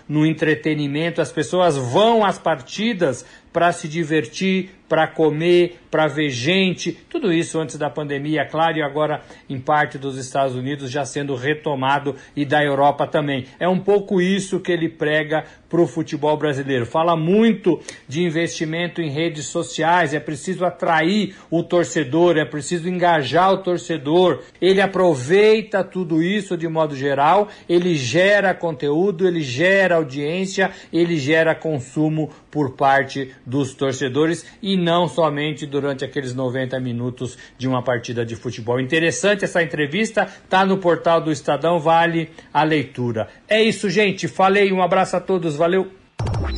no 0.09 0.25
entretenimento, 0.25 1.21
as 1.21 1.33
pessoas 1.33 1.77
vão 1.77 2.25
às 2.25 2.39
partidas 2.39 3.25
para 3.53 3.73
se 3.73 3.89
divertir, 3.89 4.71
para 4.89 5.07
comer, 5.07 5.81
para 5.91 6.07
ver 6.07 6.31
gente, 6.31 6.93
tudo 6.93 7.33
isso 7.33 7.59
antes 7.59 7.77
da 7.77 7.91
pandemia, 7.91 8.45
claro, 8.45 8.79
e 8.79 8.83
agora 8.83 9.23
em 9.49 9.59
parte 9.59 9.99
dos 9.99 10.17
Estados 10.17 10.55
Unidos 10.55 10.91
já 10.91 11.05
sendo 11.05 11.35
retomado 11.35 12.15
e 12.35 12.45
da 12.45 12.63
Europa 12.63 13.07
também. 13.07 13.47
É 13.59 13.69
um 13.69 13.81
pouco 13.81 14.21
isso 14.21 14.61
que 14.61 14.73
ele 14.73 14.89
prega 14.89 15.45
para 15.69 15.81
o 15.81 15.87
futebol 15.87 16.37
brasileiro. 16.37 16.87
Fala 16.87 17.17
muito 17.17 17.81
de 18.09 18.23
investimento 18.23 19.01
em 19.01 19.11
redes 19.11 19.47
sociais, 19.47 20.15
é 20.15 20.21
preciso 20.21 20.65
atrair 20.65 21.35
o 21.51 21.63
torcedor, 21.63 22.37
é 22.37 22.45
preciso 22.45 22.89
engajar 22.89 23.53
o 23.53 23.59
torcedor. 23.59 24.43
Ele 24.61 24.81
aproveita 24.81 25.83
tudo 25.83 26.23
isso 26.23 26.57
de 26.57 26.69
modo 26.69 26.95
geral, 26.95 27.49
ele 27.69 27.95
gera 27.95 28.55
conteúdo, 28.55 29.27
ele 29.27 29.41
gera 29.41 29.97
audiência, 29.97 30.71
ele 30.93 31.17
gera 31.17 31.55
consumo 31.55 32.31
por 32.51 32.77
parte 32.77 33.35
dos 33.45 33.75
torcedores 33.75 34.47
e 34.77 34.79
não 34.79 35.09
somente 35.09 35.65
durante 35.65 36.05
aqueles 36.05 36.35
90 36.35 36.79
minutos 36.81 37.39
de 37.57 37.67
uma 37.67 37.83
partida 37.83 38.27
de 38.27 38.37
futebol. 38.37 38.79
Interessante 38.79 39.45
essa 39.45 39.63
entrevista, 39.63 40.27
tá 40.51 40.67
no 40.67 40.77
portal 40.77 41.21
do 41.21 41.33
Estadão, 41.33 41.81
vale 41.81 42.31
a 42.53 42.63
leitura. 42.63 43.29
É 43.49 43.63
isso, 43.63 43.89
gente. 43.89 44.29
Falei, 44.29 44.71
um 44.73 44.83
abraço 44.83 45.17
a 45.17 45.21
todos, 45.21 45.57
valeu. 45.57 45.91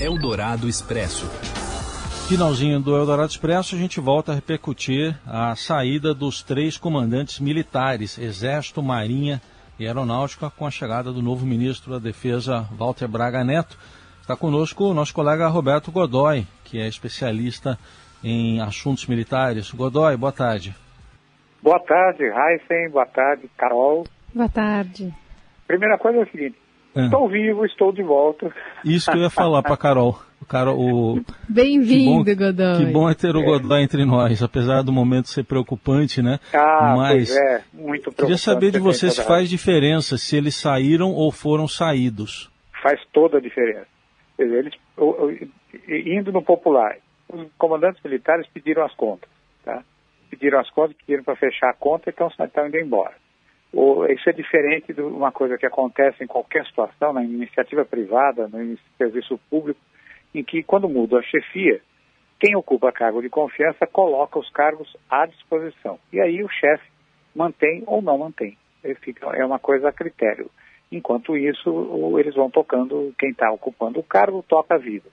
Eldorado 0.01 0.69
Expresso. 0.69 1.31
Finalzinho 2.29 2.81
do 2.81 2.97
Eldorado 2.97 3.31
Expresso, 3.31 3.75
a 3.75 3.79
gente 3.79 4.01
volta 4.01 4.33
a 4.33 4.35
repercutir 4.35 5.17
a 5.25 5.55
saída 5.55 6.13
dos 6.13 6.43
três 6.43 6.77
comandantes 6.77 7.39
militares, 7.39 8.19
Exército, 8.19 8.83
Marinha 8.83 9.41
e 9.79 9.87
Aeronáutica, 9.87 10.51
com 10.51 10.67
a 10.67 10.71
chegada 10.71 11.13
do 11.13 11.23
novo 11.23 11.47
ministro 11.47 11.93
da 11.93 11.99
Defesa, 11.99 12.69
Walter 12.77 13.07
Braga 13.07 13.45
Neto. 13.45 13.79
Está 14.21 14.37
conosco 14.37 14.85
o 14.85 14.95
nosso 14.95 15.15
colega 15.15 15.49
Roberto 15.49 15.91
Godoy, 15.91 16.47
que 16.65 16.79
é 16.79 16.87
especialista 16.87 17.79
em 18.23 18.61
assuntos 18.61 19.07
militares. 19.07 19.71
Godoy, 19.71 20.17
boa 20.17 20.33
tarde. 20.33 20.75
Boa 21.63 21.81
tarde, 21.81 22.25
Heisen. 22.25 22.91
Boa 22.91 23.07
tarde, 23.07 23.49
Carol. 23.57 24.05
Boa 24.35 24.49
tarde. 24.49 25.13
Primeira 25.67 25.99
coisa 25.99 26.19
é 26.19 26.23
o 26.23 26.31
seguinte: 26.31 26.57
é. 26.95 27.05
estou 27.05 27.29
vivo, 27.29 27.65
estou 27.65 27.93
de 27.93 28.03
volta. 28.03 28.53
Isso 28.85 29.11
que 29.11 29.19
eu 29.19 29.23
ia 29.23 29.31
falar 29.31 29.63
para 29.63 29.77
Carol. 29.77 30.19
Carol 30.49 30.79
o... 30.79 31.21
Bem-vindo, 31.49 32.35
Godoy. 32.35 32.79
Que 32.79 32.93
bom 32.93 33.11
é 33.11 33.15
ter 33.15 33.37
o 33.37 33.43
Godoy 33.43 33.81
é. 33.81 33.83
entre 33.83 34.05
nós, 34.05 34.43
apesar 34.43 34.83
do 34.83 34.93
momento 34.93 35.29
ser 35.29 35.45
preocupante, 35.45 36.23
né? 36.23 36.39
Ah, 36.55 36.95
Mas 36.97 37.37
é, 37.37 37.63
muito 37.73 38.05
preocupante. 38.05 38.23
Queria 38.23 38.39
saber 38.39 38.71
de 38.71 38.79
você 38.79 39.11
se 39.11 39.23
faz 39.23 39.51
diferença 39.51 40.17
se 40.17 40.37
eles 40.37 40.55
saíram 40.55 41.11
ou 41.11 41.31
foram 41.31 41.69
saídos. 41.69 42.51
Faz 42.83 43.01
toda 43.13 43.39
a 43.39 43.41
diferença. 43.41 43.87
Eles, 44.39 44.73
indo 46.07 46.33
no 46.33 46.43
popular, 46.43 46.97
os 47.29 47.53
comandantes 47.59 48.03
militares 48.03 48.47
pediram 48.49 48.85
as 48.85 48.95
contas, 48.95 49.29
tá? 49.65 49.83
Pediram 50.31 50.61
as 50.61 50.71
contas, 50.71 50.97
pediram 50.97 51.25
para 51.25 51.37
fechar 51.37 51.71
a 51.71 51.75
conta, 51.75 52.11
então 52.11 52.29
estão 52.29 52.67
indo 52.67 52.79
embora. 52.79 53.15
isso 54.11 54.29
é 54.29 54.33
diferente 54.33 54.93
de 54.93 55.01
uma 55.01 55.33
coisa 55.33 55.57
que 55.57 55.67
acontece 55.67 56.23
em 56.23 56.27
qualquer 56.27 56.67
situação, 56.67 57.13
na 57.13 57.25
iniciativa 57.25 57.85
privada, 57.85 58.49
no 58.49 58.79
serviço 58.97 59.39
público, 59.51 59.81
em 60.35 60.45
que 60.45 60.63
quando 60.63 60.89
muda 60.89 61.19
a 61.19 61.23
chefia, 61.23 61.81
quem 62.39 62.55
ocupa 62.55 62.93
cargo 62.93 63.21
de 63.21 63.29
confiança 63.29 63.87
coloca 63.87 64.39
os 64.39 64.49
cargos 64.51 64.97
à 65.11 65.27
disposição. 65.27 65.99
E 66.13 66.21
aí 66.21 66.43
o 66.43 66.49
chefe 66.49 66.85
mantém 67.35 67.83
ou 67.87 68.01
não 68.01 68.19
mantém. 68.19 68.57
Fica, 69.01 69.27
é 69.37 69.45
uma 69.45 69.59
coisa 69.59 69.89
a 69.89 69.93
critério. 69.93 70.51
Enquanto 70.91 71.37
isso, 71.37 72.19
eles 72.19 72.35
vão 72.35 72.51
tocando, 72.51 73.13
quem 73.19 73.31
está 73.31 73.51
ocupando 73.51 73.99
o 73.99 74.05
cargo 74.05 74.45
toca 74.49 74.75
a 74.75 74.79
vida. 74.79 75.11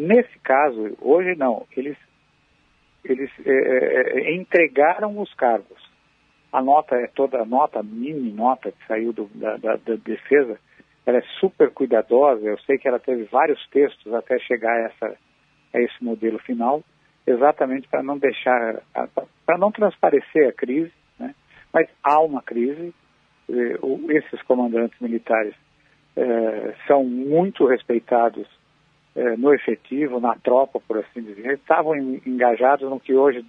Nesse 0.00 0.38
caso, 0.38 0.96
hoje 0.98 1.34
não, 1.36 1.66
eles, 1.76 1.96
eles 3.04 3.30
é, 3.44 3.50
é, 3.50 4.30
é 4.30 4.34
entregaram 4.34 5.20
os 5.20 5.32
cargos. 5.34 5.78
A 6.50 6.62
nota 6.62 6.96
é 6.96 7.06
toda, 7.06 7.42
a 7.42 7.44
nota, 7.44 7.82
mini 7.82 8.32
nota 8.32 8.72
que 8.72 8.86
saiu 8.86 9.12
do, 9.12 9.26
da, 9.34 9.58
da, 9.58 9.76
da 9.76 9.96
defesa, 9.96 10.58
ela 11.04 11.18
é 11.18 11.22
super 11.38 11.70
cuidadosa, 11.70 12.46
eu 12.46 12.58
sei 12.60 12.78
que 12.78 12.88
ela 12.88 12.98
teve 12.98 13.24
vários 13.24 13.60
textos 13.68 14.12
até 14.14 14.38
chegar 14.38 14.72
a, 14.72 14.86
essa, 14.86 15.16
a 15.74 15.80
esse 15.80 16.02
modelo 16.02 16.38
final, 16.38 16.82
exatamente 17.26 17.86
para 17.86 18.02
não 18.02 18.16
deixar, 18.16 18.80
para 19.44 19.58
não 19.58 19.70
transparecer 19.70 20.48
a 20.48 20.52
crise, 20.52 20.92
né? 21.18 21.34
mas 21.74 21.90
há 22.02 22.20
uma 22.20 22.40
crise, 22.40 22.94
esses 24.08 24.40
comandantes 24.44 24.98
militares 24.98 25.54
eh, 26.16 26.74
são 26.86 27.04
muito 27.04 27.66
respeitados 27.66 28.48
eh, 29.16 29.36
no 29.36 29.52
efetivo, 29.54 30.20
na 30.20 30.34
tropa, 30.36 30.80
por 30.80 30.98
assim 30.98 31.22
dizer, 31.22 31.54
estavam 31.54 31.96
engajados 31.96 32.88
no 32.88 33.00
que 33.00 33.14
hoje 33.14 33.44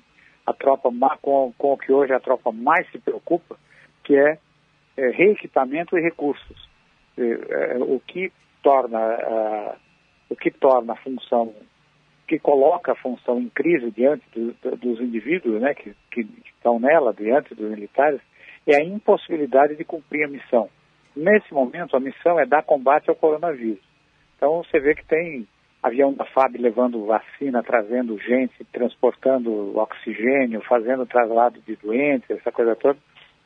a 0.45 0.54
tropa 0.54 0.89
com, 1.21 1.54
com 1.58 1.74
o 1.74 1.78
que 1.78 1.91
hoje 1.91 2.13
a 2.13 2.19
tropa 2.19 2.52
mais 2.52 2.89
se 2.91 3.00
preocupa, 3.00 3.58
que 4.04 4.15
é, 4.15 4.38
é 4.97 5.10
reequipamento 5.10 5.97
e 5.97 6.02
recursos, 6.02 6.69
é, 7.17 7.78
o 7.80 8.00
que 8.00 8.32
torna 8.63 9.00
a, 9.00 9.76
o 10.30 10.36
que 10.36 10.50
torna 10.52 10.93
a 10.93 10.97
função 10.97 11.54
que 12.32 12.39
coloca 12.39 12.93
a 12.93 12.95
função 12.95 13.41
em 13.41 13.50
crise 13.50 13.91
diante 13.91 14.24
do, 14.34 14.54
do, 14.54 14.78
dos 14.78 15.02
indivíduos, 15.02 15.62
né, 15.62 15.74
que, 15.74 15.93
que 16.10 16.21
estão 16.45 16.80
nela 16.80 17.13
diante 17.13 17.54
dos 17.54 17.69
militares, 17.69 18.21
é 18.65 18.78
a 18.78 18.86
impossibilidade 18.86 19.76
de 19.76 19.84
cumprir 19.84 20.24
a 20.24 20.30
missão. 20.30 20.69
Nesse 21.13 21.54
momento, 21.54 21.97
a 21.97 22.00
missão 22.00 22.39
é 22.39 22.45
dar 22.45 22.63
combate 22.63 23.10
ao 23.10 23.17
coronavírus. 23.17 23.84
Então, 24.41 24.63
você 24.63 24.80
vê 24.80 24.95
que 24.95 25.06
tem 25.06 25.47
avião 25.84 26.13
da 26.13 26.25
FAB 26.25 26.58
levando 26.58 27.06
vacina, 27.06 27.62
trazendo 27.62 28.17
gente, 28.17 28.65
transportando 28.73 29.77
oxigênio, 29.77 30.62
fazendo 30.62 31.06
traslado 31.06 31.62
de 31.62 31.75
doentes, 31.75 32.27
essa 32.27 32.51
coisa 32.51 32.75
toda. 32.75 32.97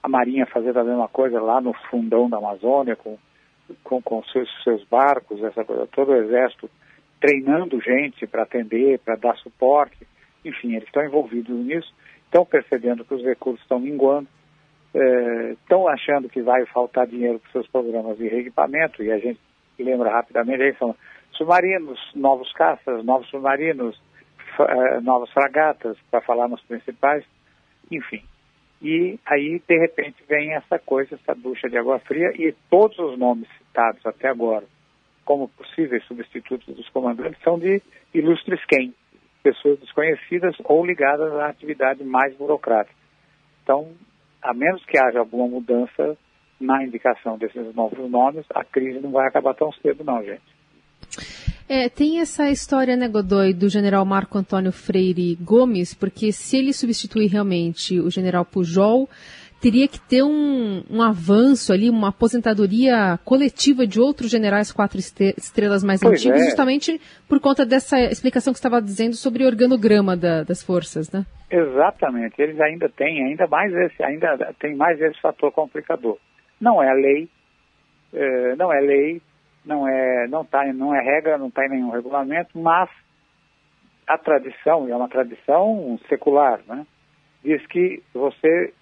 A 0.01 0.07
Marinha 0.07 0.45
fazendo 0.45 0.79
a 0.79 0.85
mesma 0.85 1.09
coisa 1.09 1.41
lá 1.41 1.59
no 1.59 1.73
fundão 1.89 2.29
da 2.29 2.37
Amazônia, 2.37 2.95
com, 2.95 3.17
com, 3.83 4.01
com 4.01 4.23
seus, 4.23 4.49
seus 4.63 4.85
barcos, 4.85 5.43
essa 5.43 5.65
coisa 5.65 5.85
toda. 5.87 6.13
O 6.13 6.23
Exército 6.23 6.69
treinando 7.19 7.81
gente 7.81 8.25
para 8.25 8.43
atender, 8.43 8.97
para 8.99 9.17
dar 9.17 9.35
suporte. 9.39 10.07
Enfim, 10.45 10.75
eles 10.75 10.85
estão 10.85 11.03
envolvidos 11.03 11.57
nisso, 11.57 11.93
estão 12.23 12.45
percebendo 12.45 13.03
que 13.03 13.15
os 13.15 13.23
recursos 13.23 13.61
estão 13.61 13.81
minguando 13.81 14.29
estão 15.61 15.89
é, 15.89 15.93
achando 15.93 16.29
que 16.29 16.41
vai 16.41 16.65
faltar 16.67 17.05
dinheiro 17.05 17.39
para 17.39 17.51
seus 17.51 17.67
programas 17.67 18.17
de 18.17 18.29
reequipamento, 18.29 19.03
e 19.03 19.11
a 19.11 19.19
gente 19.19 19.39
lembra 19.83 20.11
rapidamente, 20.11 20.63
aí 20.63 20.75
são 20.75 20.95
submarinos, 21.31 21.99
novos 22.15 22.51
caças, 22.53 23.03
novos 23.03 23.27
submarinos, 23.29 23.97
uh, 24.59 25.01
novas 25.01 25.29
fragatas, 25.31 25.97
para 26.09 26.21
falar 26.21 26.47
nos 26.47 26.61
principais, 26.61 27.23
enfim. 27.91 28.23
E 28.81 29.19
aí, 29.25 29.61
de 29.67 29.79
repente, 29.79 30.23
vem 30.27 30.53
essa 30.53 30.77
coisa, 30.79 31.15
essa 31.15 31.33
ducha 31.33 31.69
de 31.69 31.77
água 31.77 31.99
fria, 31.99 32.31
e 32.35 32.53
todos 32.69 32.97
os 32.99 33.17
nomes 33.17 33.47
citados 33.57 34.05
até 34.05 34.29
agora 34.29 34.65
como 35.25 35.49
possíveis 35.49 36.05
substitutos 36.05 36.73
dos 36.73 36.87
comandantes 36.89 37.41
são 37.43 37.57
de 37.57 37.81
ilustres 38.13 38.63
quem? 38.67 38.93
Pessoas 39.43 39.79
desconhecidas 39.79 40.55
ou 40.63 40.85
ligadas 40.85 41.33
à 41.33 41.47
atividade 41.47 42.03
mais 42.03 42.35
burocrática. 42.35 42.95
Então, 43.63 43.91
a 44.41 44.53
menos 44.53 44.85
que 44.85 44.97
haja 44.97 45.19
alguma 45.19 45.47
mudança 45.47 46.15
na 46.59 46.83
indicação 46.83 47.37
desses 47.37 47.73
novos 47.75 48.09
nomes, 48.09 48.45
a 48.53 48.63
crise 48.63 48.99
não 48.99 49.11
vai 49.11 49.27
acabar 49.27 49.53
tão 49.53 49.71
cedo, 49.73 50.03
não, 50.03 50.23
gente. 50.23 50.41
É, 51.67 51.89
tem 51.89 52.19
essa 52.19 52.49
história, 52.49 52.95
né, 52.95 53.07
Godoy, 53.07 53.53
do 53.53 53.67
general 53.67 54.05
Marco 54.05 54.37
Antônio 54.37 54.71
Freire 54.71 55.35
Gomes, 55.35 55.95
porque 55.95 56.31
se 56.31 56.57
ele 56.57 56.71
substituir 56.71 57.27
realmente 57.27 57.99
o 57.99 58.09
general 58.11 58.45
Pujol, 58.45 59.09
teria 59.59 59.87
que 59.87 59.99
ter 59.99 60.21
um, 60.21 60.83
um 60.89 61.01
avanço 61.01 61.73
ali, 61.73 61.89
uma 61.89 62.09
aposentadoria 62.09 63.17
coletiva 63.25 63.87
de 63.87 63.99
outros 63.99 64.29
generais 64.29 64.71
quatro 64.71 64.99
estrelas 64.99 65.83
mais 65.83 66.01
pois 66.01 66.19
antigos, 66.19 66.41
é. 66.41 66.45
justamente 66.45 67.01
por 67.27 67.39
conta 67.39 67.65
dessa 67.65 67.99
explicação 67.99 68.53
que 68.53 68.59
estava 68.59 68.79
dizendo 68.79 69.15
sobre 69.15 69.43
o 69.43 69.47
organograma 69.47 70.15
da, 70.15 70.43
das 70.43 70.61
forças, 70.61 71.11
né? 71.11 71.25
Exatamente. 71.49 72.39
Eles 72.39 72.59
ainda 72.61 72.87
têm, 72.89 73.23
ainda 73.23 73.47
mais 73.47 73.73
esse, 73.73 74.03
ainda 74.03 74.53
tem 74.59 74.75
mais 74.75 75.01
esse 75.01 75.19
fator 75.19 75.51
complicador. 75.51 76.19
Não 76.59 76.81
é 76.81 76.93
lei, 76.93 77.29
é, 78.13 78.55
não 78.55 78.71
é 78.71 78.79
lei, 78.79 79.21
não 79.65 79.87
é, 79.87 80.27
não 80.27 80.45
tá, 80.45 80.65
não 80.73 80.95
é 80.95 81.01
regra, 81.01 81.37
não 81.37 81.47
está 81.47 81.65
em 81.65 81.69
nenhum 81.69 81.89
regulamento, 81.89 82.57
mas 82.57 82.89
a 84.07 84.17
tradição, 84.17 84.87
e 84.87 84.91
é 84.91 84.95
uma 84.95 85.09
tradição 85.09 85.99
secular, 86.07 86.61
né? 86.67 86.85
Diz 87.43 87.65
que 87.67 88.01
você 88.13 88.73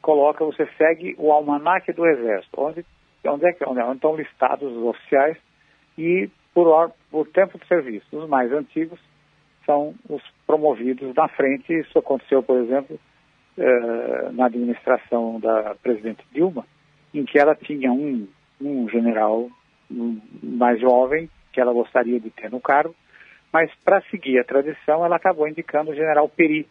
coloca, 0.00 0.44
você 0.44 0.66
segue 0.78 1.14
o 1.18 1.32
almanaque 1.32 1.92
do 1.92 2.06
Exército, 2.06 2.60
onde, 2.60 2.84
onde 3.26 3.46
é 3.46 3.52
que 3.52 3.64
onde, 3.68 3.80
onde 3.80 3.96
estão 3.96 4.16
listados 4.16 4.72
os 4.72 4.84
oficiais 4.84 5.36
e 5.98 6.30
por, 6.54 6.92
por 7.10 7.26
tempo 7.28 7.58
de 7.58 7.66
serviço. 7.66 8.06
Os 8.16 8.28
mais 8.28 8.52
antigos 8.52 9.00
são 9.66 9.94
os 10.08 10.22
promovidos 10.46 11.14
na 11.14 11.28
frente. 11.28 11.72
Isso 11.72 11.98
aconteceu, 11.98 12.42
por 12.42 12.56
exemplo, 12.58 12.98
eh, 13.58 14.30
na 14.32 14.46
administração 14.46 15.40
da 15.40 15.74
presidente 15.82 16.24
Dilma, 16.32 16.64
em 17.18 17.24
que 17.24 17.38
ela 17.38 17.54
tinha 17.54 17.92
um, 17.92 18.26
um 18.60 18.88
general 18.88 19.48
mais 20.42 20.80
jovem 20.80 21.30
que 21.52 21.60
ela 21.60 21.72
gostaria 21.72 22.20
de 22.20 22.30
ter 22.30 22.50
no 22.50 22.60
cargo, 22.60 22.94
mas 23.52 23.70
para 23.84 24.02
seguir 24.10 24.38
a 24.38 24.44
tradição 24.44 25.04
ela 25.04 25.16
acabou 25.16 25.48
indicando 25.48 25.90
o 25.90 25.94
general 25.94 26.28
Peri, 26.28 26.68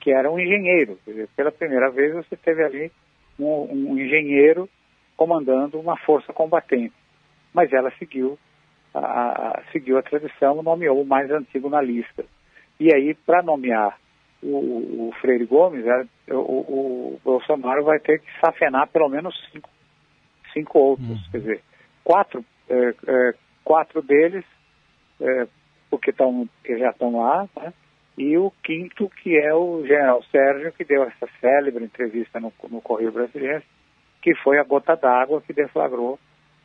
que 0.00 0.10
era 0.10 0.30
um 0.30 0.38
engenheiro. 0.38 0.98
Pela 1.34 1.50
primeira 1.50 1.90
vez 1.90 2.14
você 2.14 2.36
teve 2.36 2.62
ali 2.62 2.92
um, 3.38 3.92
um, 3.92 3.98
engenheiro 3.98 4.68
comandando 5.16 5.80
uma 5.80 5.96
força 5.96 6.32
combatente. 6.32 6.94
Mas 7.54 7.72
ela 7.72 7.90
seguiu 7.98 8.38
a, 8.92 8.98
a, 9.00 9.62
seguiu 9.72 9.98
a 9.98 10.02
tradição, 10.02 10.62
nomeou 10.62 11.00
o 11.00 11.06
mais 11.06 11.30
antigo 11.30 11.68
na 11.68 11.80
lista. 11.80 12.24
E 12.78 12.92
aí, 12.92 13.14
para 13.14 13.42
nomear 13.42 13.98
o, 14.42 15.08
o, 15.08 15.12
Freire 15.20 15.46
Gomes, 15.46 15.84
é, 15.86 16.04
o, 16.32 16.38
o, 16.38 17.20
Bolsonaro 17.24 17.84
vai 17.84 17.98
ter 17.98 18.20
que 18.20 18.28
safenar 18.40 18.88
pelo 18.88 19.08
menos 19.08 19.34
cinco, 19.50 19.68
cinco 20.52 20.78
outros. 20.78 21.08
Uhum. 21.08 21.30
Quer 21.30 21.38
dizer, 21.38 21.60
quatro, 22.04 22.44
é, 22.68 22.94
é, 23.06 23.34
quatro 23.64 24.02
deles, 24.02 24.44
é, 25.20 25.46
porque, 25.90 26.12
tão, 26.12 26.48
que 26.62 26.78
já 26.78 26.90
estão 26.90 27.18
lá, 27.18 27.48
né? 27.56 27.72
e 28.16 28.36
o 28.36 28.52
quinto, 28.62 29.08
que 29.22 29.38
é 29.38 29.54
o 29.54 29.86
general 29.86 30.22
Sérgio, 30.24 30.72
que 30.72 30.84
deu 30.84 31.04
essa 31.04 31.28
célebre 31.40 31.84
entrevista 31.84 32.40
no, 32.40 32.52
no 32.68 32.80
Correio 32.80 33.12
Brasileiro, 33.12 33.62
que 34.20 34.34
foi 34.36 34.58
a 34.58 34.64
gota 34.64 34.96
d'água 34.96 35.40
que 35.40 35.52
deflagrou 35.52 36.18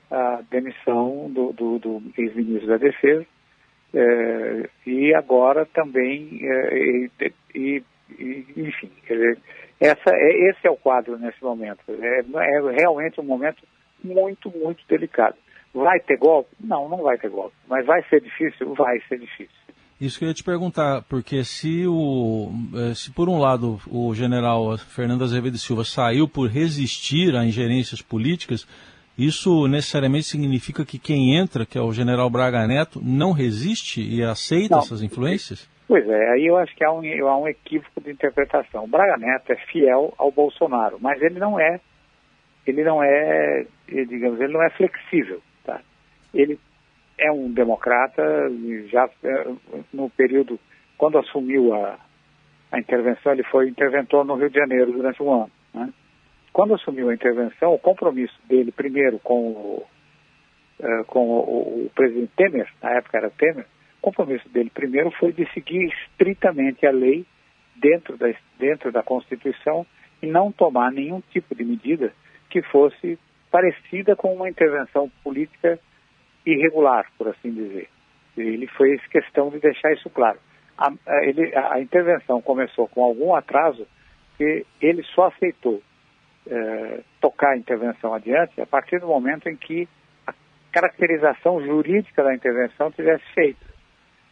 a 0.10 0.42
demissão 0.50 1.30
do, 1.32 1.54
do, 1.54 1.80
do 1.80 2.04
ex-ministro 2.18 2.68
da 2.68 2.78
Defesa, 2.78 3.26
é, 3.94 4.70
e 4.88 5.14
agora 5.14 5.66
também, 5.68 6.40
é, 6.42 6.78
e, 6.78 7.12
e, 7.54 7.84
e, 8.10 8.46
enfim, 8.58 8.92
dizer, 9.08 9.38
essa, 9.80 10.10
é, 10.10 10.50
esse 10.50 10.68
é 10.68 10.70
o 10.70 10.78
quadro 10.78 11.18
nesse 11.18 11.42
momento. 11.44 11.80
É, 11.90 12.20
é 12.20 12.72
realmente 12.78 13.20
um 13.20 13.24
momento 13.24 13.64
muito, 14.04 14.50
muito 14.50 14.84
delicado. 14.88 15.36
Vai 15.74 16.00
ter 16.00 16.18
golpe? 16.18 16.52
Não, 16.60 16.88
não 16.88 17.02
vai 17.02 17.18
ter 17.18 17.30
golpe. 17.30 17.56
Mas 17.68 17.86
vai 17.86 18.04
ser 18.10 18.22
difícil? 18.22 18.74
Vai 18.76 19.00
ser 19.10 19.20
difícil. 19.20 19.64
Isso 20.00 20.20
que 20.20 20.26
eu 20.26 20.30
ia 20.30 20.34
te 20.34 20.44
perguntar, 20.44 21.04
porque 21.04 21.44
se, 21.44 21.88
o, 21.88 22.52
eh, 22.76 22.94
se 22.94 23.12
por 23.12 23.30
um 23.30 23.40
lado 23.40 23.80
o 23.90 24.14
general 24.14 24.78
Fernando 24.78 25.24
Azevedo 25.24 25.58
Silva 25.58 25.84
saiu 25.86 26.28
por 26.28 26.50
resistir 26.50 27.36
a 27.36 27.46
ingerências 27.46 28.02
políticas, 28.02 28.68
isso 29.18 29.68
necessariamente 29.68 30.26
significa 30.26 30.84
que 30.84 31.00
quem 31.00 31.36
entra, 31.36 31.66
que 31.66 31.78
é 31.78 31.82
o 31.82 31.94
general 31.94 32.30
Braga 32.30 32.68
Neto, 32.68 33.00
não 33.04 33.32
resiste 33.32 34.02
e 34.02 34.24
aceita 34.24 34.76
não. 34.76 34.82
essas 34.82 35.02
influências? 35.02 35.70
Pois 35.88 36.08
é, 36.08 36.30
aí 36.32 36.46
eu 36.46 36.58
acho 36.58 36.76
que 36.76 36.84
há 36.84 36.92
um, 36.92 37.02
há 37.28 37.38
um 37.38 37.48
equívoco 37.48 38.02
de 38.02 38.12
interpretação. 38.12 38.86
O 38.86 38.88
Braga 38.88 39.18
Neto 39.18 39.52
é 39.52 39.56
fiel 39.56 40.14
ao 40.18 40.32
Bolsonaro, 40.32 40.98
mas 41.02 41.22
ele 41.22 41.40
não 41.40 41.60
é, 41.60 41.80
ele 42.66 42.84
não 42.84 43.04
é, 43.04 43.66
digamos, 43.88 44.40
ele 44.40 44.54
não 44.54 44.64
é 44.64 44.70
flexível, 44.70 45.42
tá? 45.66 45.82
Ele 46.34 46.58
é 47.18 47.32
um 47.32 47.52
democrata, 47.52 48.24
já 48.88 49.10
é, 49.24 49.48
no 49.94 50.10
período, 50.10 50.60
quando 50.98 51.18
assumiu 51.18 51.74
a, 51.74 52.00
a 52.72 52.80
intervenção, 52.80 53.34
ele 53.34 53.44
foi 53.44 53.68
interventor 53.68 54.26
no 54.26 54.36
Rio 54.36 54.50
de 54.50 54.58
Janeiro 54.58 54.92
durante 54.94 55.22
um 55.22 55.34
ano. 55.34 55.52
Né? 55.74 55.94
quando 56.54 56.76
assumiu 56.76 57.10
a 57.10 57.14
intervenção, 57.14 57.74
o 57.74 57.80
compromisso 57.80 58.40
dele, 58.48 58.72
primeiro 58.72 59.20
com 59.20 59.48
o, 59.48 59.88
uh, 60.80 61.06
com 61.08 61.28
o, 61.28 61.86
o, 61.86 61.92
presidente 61.96 62.32
Temer, 62.38 62.72
na 62.82 62.92
época 62.92 63.18
era 63.18 63.32
Temer, 63.32 63.66
compromisso 64.04 64.48
dele 64.50 64.70
primeiro 64.70 65.10
foi 65.12 65.32
de 65.32 65.50
seguir 65.54 65.88
estritamente 65.88 66.86
a 66.86 66.92
lei 66.92 67.26
dentro 67.78 68.18
da, 68.18 68.28
dentro 68.60 68.92
da 68.92 69.02
Constituição 69.02 69.86
e 70.22 70.28
não 70.28 70.52
tomar 70.52 70.92
nenhum 70.92 71.22
tipo 71.32 71.56
de 71.56 71.64
medida 71.64 72.14
que 72.50 72.62
fosse 72.64 73.18
parecida 73.50 74.16
com 74.16 74.34
uma 74.34 74.50
intervenção 74.50 75.10
política 75.24 75.80
irregular, 76.46 77.10
por 77.18 77.30
assim 77.30 77.52
dizer. 77.52 77.88
Ele 78.36 78.68
fez 78.68 79.06
questão 79.08 79.50
de 79.50 79.60
deixar 79.60 79.94
isso 79.94 80.10
claro. 80.10 80.38
A, 80.78 80.92
a, 81.08 81.26
ele, 81.26 81.56
a, 81.56 81.80
intervenção 81.80 82.42
começou 82.42 82.88
com 82.90 83.04
algum 83.04 83.34
atraso 83.34 83.88
que 84.38 84.66
ele 84.82 85.04
só 85.16 85.28
aceitou 85.28 85.82
é, 86.48 87.02
tocar 87.22 87.52
a 87.52 87.58
intervenção 87.58 88.14
adiante 88.14 88.60
a 88.60 88.66
partir 88.66 89.00
do 89.00 89.08
momento 89.08 89.48
em 89.48 89.56
que 89.56 89.88
a 90.28 90.34
caracterização 90.72 91.64
jurídica 91.64 92.24
da 92.24 92.34
intervenção 92.34 92.92
tivesse 92.92 93.24
feito. 93.34 93.73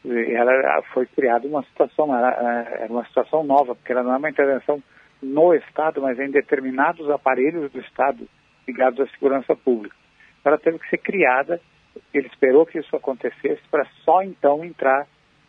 Ela 0.03 0.81
foi 0.93 1.05
criada 1.05 1.47
uma 1.47 1.63
situação, 1.63 2.15
era 2.15 2.87
uma 2.89 3.05
situação 3.05 3.43
nova, 3.43 3.75
porque 3.75 3.91
ela 3.91 4.03
não 4.03 4.13
é 4.13 4.17
uma 4.17 4.29
intervenção 4.29 4.81
no 5.21 5.53
Estado, 5.53 6.01
mas 6.01 6.19
em 6.19 6.31
determinados 6.31 7.07
aparelhos 7.09 7.71
do 7.71 7.79
Estado 7.79 8.27
ligados 8.67 8.99
à 8.99 9.07
segurança 9.11 9.55
pública. 9.55 9.95
Ela 10.43 10.57
teve 10.57 10.79
que 10.79 10.89
ser 10.89 10.97
criada, 10.97 11.61
ele 12.13 12.27
esperou 12.27 12.65
que 12.65 12.79
isso 12.79 12.95
acontecesse 12.95 13.61
para 13.69 13.85
só 14.03 14.23
então 14.23 14.65
entrar 14.65 15.05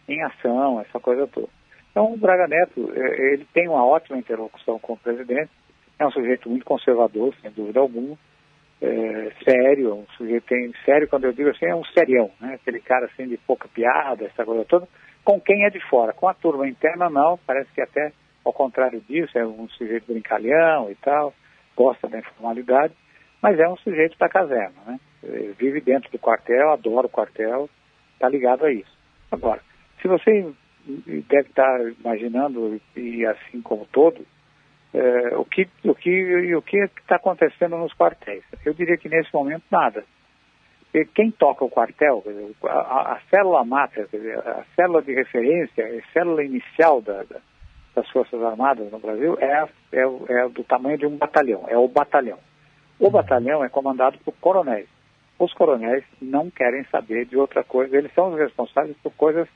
em 0.08 0.22
ação, 0.22 0.80
essa 0.80 1.00
coisa 1.00 1.26
toda. 1.26 1.48
Então, 1.90 2.12
o 2.12 2.16
Braga 2.16 2.46
Neto, 2.46 2.92
é, 2.94 3.32
ele 3.32 3.46
tem 3.52 3.68
uma 3.68 3.84
ótima 3.84 4.18
interlocução 4.18 4.78
com 4.78 4.94
o 4.94 4.98
presidente, 4.98 5.50
é 5.98 6.06
um 6.06 6.10
sujeito 6.10 6.48
muito 6.48 6.64
conservador, 6.64 7.34
sem 7.40 7.50
dúvida 7.50 7.80
alguma, 7.80 8.16
é, 8.82 9.32
sério, 9.44 9.94
um 9.94 10.06
sujeito 10.16 10.46
tem, 10.46 10.72
sério, 10.84 11.08
quando 11.08 11.24
eu 11.24 11.32
digo 11.32 11.50
assim, 11.50 11.66
é 11.66 11.74
um 11.74 11.84
serião, 11.84 12.30
né? 12.40 12.54
aquele 12.54 12.80
cara 12.80 13.06
assim 13.06 13.28
de 13.28 13.36
pouca 13.36 13.68
piada, 13.68 14.24
essa 14.24 14.44
coisa 14.44 14.64
toda, 14.64 14.88
com 15.24 15.40
quem 15.40 15.64
é 15.64 15.70
de 15.70 15.80
fora. 15.88 16.12
Com 16.12 16.28
a 16.28 16.34
turma 16.34 16.68
interna, 16.68 17.08
não, 17.08 17.38
parece 17.46 17.70
que 17.72 17.80
até 17.80 18.12
ao 18.44 18.52
contrário 18.52 19.00
disso, 19.00 19.38
é 19.38 19.46
um 19.46 19.68
sujeito 19.68 20.06
brincalhão 20.06 20.90
e 20.90 20.94
tal, 20.96 21.32
gosta 21.76 22.08
da 22.08 22.18
informalidade, 22.18 22.94
mas 23.40 23.58
é 23.58 23.68
um 23.68 23.76
sujeito 23.76 24.18
da 24.18 24.28
caserna, 24.28 24.74
né? 24.86 25.00
Vive 25.58 25.80
dentro 25.80 26.10
do 26.10 26.18
quartel, 26.18 26.70
adora 26.70 27.06
o 27.06 27.10
quartel, 27.10 27.68
está 28.14 28.28
ligado 28.28 28.64
a 28.64 28.72
isso. 28.72 28.92
Agora, 29.30 29.60
se 30.00 30.08
você 30.08 30.52
deve 31.28 31.48
estar 31.48 31.80
imaginando, 32.00 32.80
e 32.96 33.24
assim 33.24 33.62
como 33.62 33.86
todo, 33.86 34.26
é, 34.94 35.36
o 35.36 35.44
que 35.44 35.68
o 35.84 35.94
que 35.94 36.54
o 36.54 36.62
que 36.62 36.76
está 36.78 37.16
acontecendo 37.16 37.76
nos 37.76 37.94
quartéis. 37.94 38.44
Eu 38.64 38.74
diria 38.74 38.96
que 38.96 39.08
nesse 39.08 39.32
momento 39.32 39.64
nada. 39.70 40.04
E 40.94 41.06
quem 41.06 41.30
toca 41.30 41.64
o 41.64 41.70
quartel, 41.70 42.22
a, 42.64 43.14
a 43.14 43.20
célula 43.30 43.64
máter, 43.64 44.06
a 44.44 44.64
célula 44.76 45.00
de 45.00 45.14
referência, 45.14 45.86
a 45.86 46.12
célula 46.12 46.44
inicial 46.44 47.00
da, 47.00 47.22
da, 47.22 47.40
das 47.94 48.08
Forças 48.10 48.42
Armadas 48.42 48.92
no 48.92 48.98
Brasil 48.98 49.38
é, 49.40 49.66
é, 49.92 50.00
é, 50.00 50.48
do 50.50 50.62
tamanho 50.64 50.98
de 50.98 51.06
um 51.06 51.16
batalhão, 51.16 51.64
é 51.68 51.78
o 51.78 51.88
batalhão. 51.88 52.38
O 53.00 53.10
batalhão 53.10 53.64
é 53.64 53.70
comandado 53.70 54.18
por 54.18 54.34
coronéis. 54.34 54.86
Os 55.38 55.52
coronéis 55.54 56.04
não 56.20 56.50
querem 56.50 56.84
saber 56.84 57.24
de 57.24 57.38
outra 57.38 57.64
coisa, 57.64 57.96
eles 57.96 58.12
são 58.12 58.30
os 58.30 58.38
responsáveis 58.38 58.96
por 59.02 59.12
coisas 59.14 59.48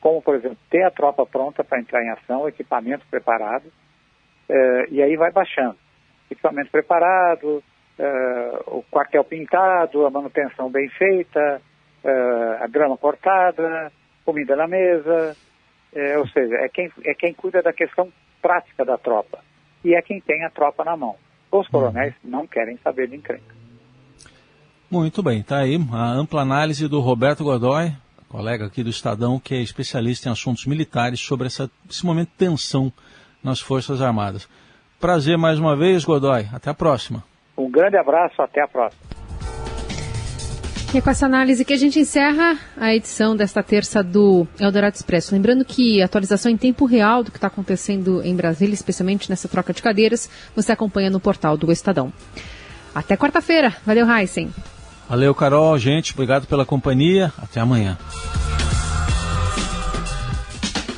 como, 0.00 0.22
por 0.22 0.36
exemplo, 0.36 0.58
ter 0.70 0.84
a 0.84 0.90
tropa 0.90 1.26
pronta 1.26 1.64
para 1.64 1.80
entrar 1.80 2.02
em 2.02 2.10
ação, 2.10 2.48
equipamento 2.48 3.04
preparado, 3.10 3.64
eh, 4.48 4.86
e 4.90 5.02
aí 5.02 5.16
vai 5.16 5.30
baixando. 5.30 5.76
Equipamento 6.30 6.70
preparado, 6.70 7.62
eh, 7.98 8.62
o 8.66 8.82
quartel 8.90 9.24
pintado, 9.24 10.06
a 10.06 10.10
manutenção 10.10 10.70
bem 10.70 10.88
feita, 10.88 11.60
eh, 12.04 12.58
a 12.60 12.66
grama 12.66 12.96
cortada, 12.96 13.92
comida 14.24 14.56
na 14.56 14.66
mesa, 14.66 15.36
ou 16.18 16.28
seja, 16.28 16.56
é 16.56 16.68
quem, 16.68 16.90
é 17.04 17.14
quem 17.14 17.32
cuida 17.32 17.62
da 17.62 17.72
questão 17.72 18.12
prática 18.42 18.84
da 18.84 18.98
tropa. 18.98 19.38
E 19.84 19.94
é 19.94 20.02
quem 20.02 20.20
tem 20.20 20.44
a 20.44 20.50
tropa 20.50 20.84
na 20.84 20.96
mão. 20.96 21.16
Os 21.50 21.68
coronéis 21.68 22.12
uhum. 22.22 22.30
não 22.30 22.46
querem 22.46 22.76
saber 22.82 23.08
de 23.08 23.16
encrenca. 23.16 23.54
Muito 24.90 25.22
bem, 25.22 25.40
está 25.40 25.58
aí 25.58 25.78
a 25.92 26.10
ampla 26.10 26.42
análise 26.42 26.86
do 26.86 27.00
Roberto 27.00 27.44
Godoy, 27.44 27.92
colega 28.28 28.66
aqui 28.66 28.82
do 28.82 28.90
Estadão, 28.90 29.38
que 29.38 29.54
é 29.54 29.60
especialista 29.60 30.28
em 30.28 30.32
assuntos 30.32 30.66
militares, 30.66 31.20
sobre 31.20 31.46
essa, 31.46 31.70
esse 31.88 32.04
momento 32.04 32.28
de 32.30 32.36
tensão 32.36 32.92
nas 33.46 33.60
Forças 33.60 34.02
Armadas. 34.02 34.48
Prazer 35.00 35.38
mais 35.38 35.58
uma 35.58 35.76
vez, 35.76 36.04
Godoy. 36.04 36.46
Até 36.52 36.68
a 36.68 36.74
próxima. 36.74 37.22
Um 37.56 37.70
grande 37.70 37.96
abraço, 37.96 38.42
até 38.42 38.60
a 38.62 38.68
próxima. 38.68 39.00
E 40.92 40.98
é 40.98 41.00
com 41.00 41.10
essa 41.10 41.26
análise 41.26 41.64
que 41.64 41.72
a 41.72 41.76
gente 41.76 41.98
encerra 41.98 42.58
a 42.76 42.94
edição 42.94 43.36
desta 43.36 43.62
terça 43.62 44.02
do 44.02 44.46
Eldorado 44.58 44.96
Expresso. 44.96 45.34
Lembrando 45.34 45.64
que 45.64 46.02
atualização 46.02 46.50
em 46.50 46.56
tempo 46.56 46.86
real 46.86 47.22
do 47.22 47.30
que 47.30 47.38
está 47.38 47.46
acontecendo 47.46 48.22
em 48.22 48.34
Brasília, 48.34 48.74
especialmente 48.74 49.30
nessa 49.30 49.48
troca 49.48 49.72
de 49.72 49.82
cadeiras, 49.82 50.30
você 50.54 50.72
acompanha 50.72 51.10
no 51.10 51.20
portal 51.20 51.56
do 51.56 51.70
Estadão. 51.70 52.12
Até 52.94 53.16
quarta-feira. 53.16 53.74
Valeu, 53.84 54.10
Heisen. 54.10 54.50
Valeu, 55.08 55.34
Carol. 55.34 55.78
Gente, 55.78 56.12
obrigado 56.12 56.46
pela 56.46 56.64
companhia. 56.64 57.32
Até 57.38 57.60
amanhã. 57.60 57.98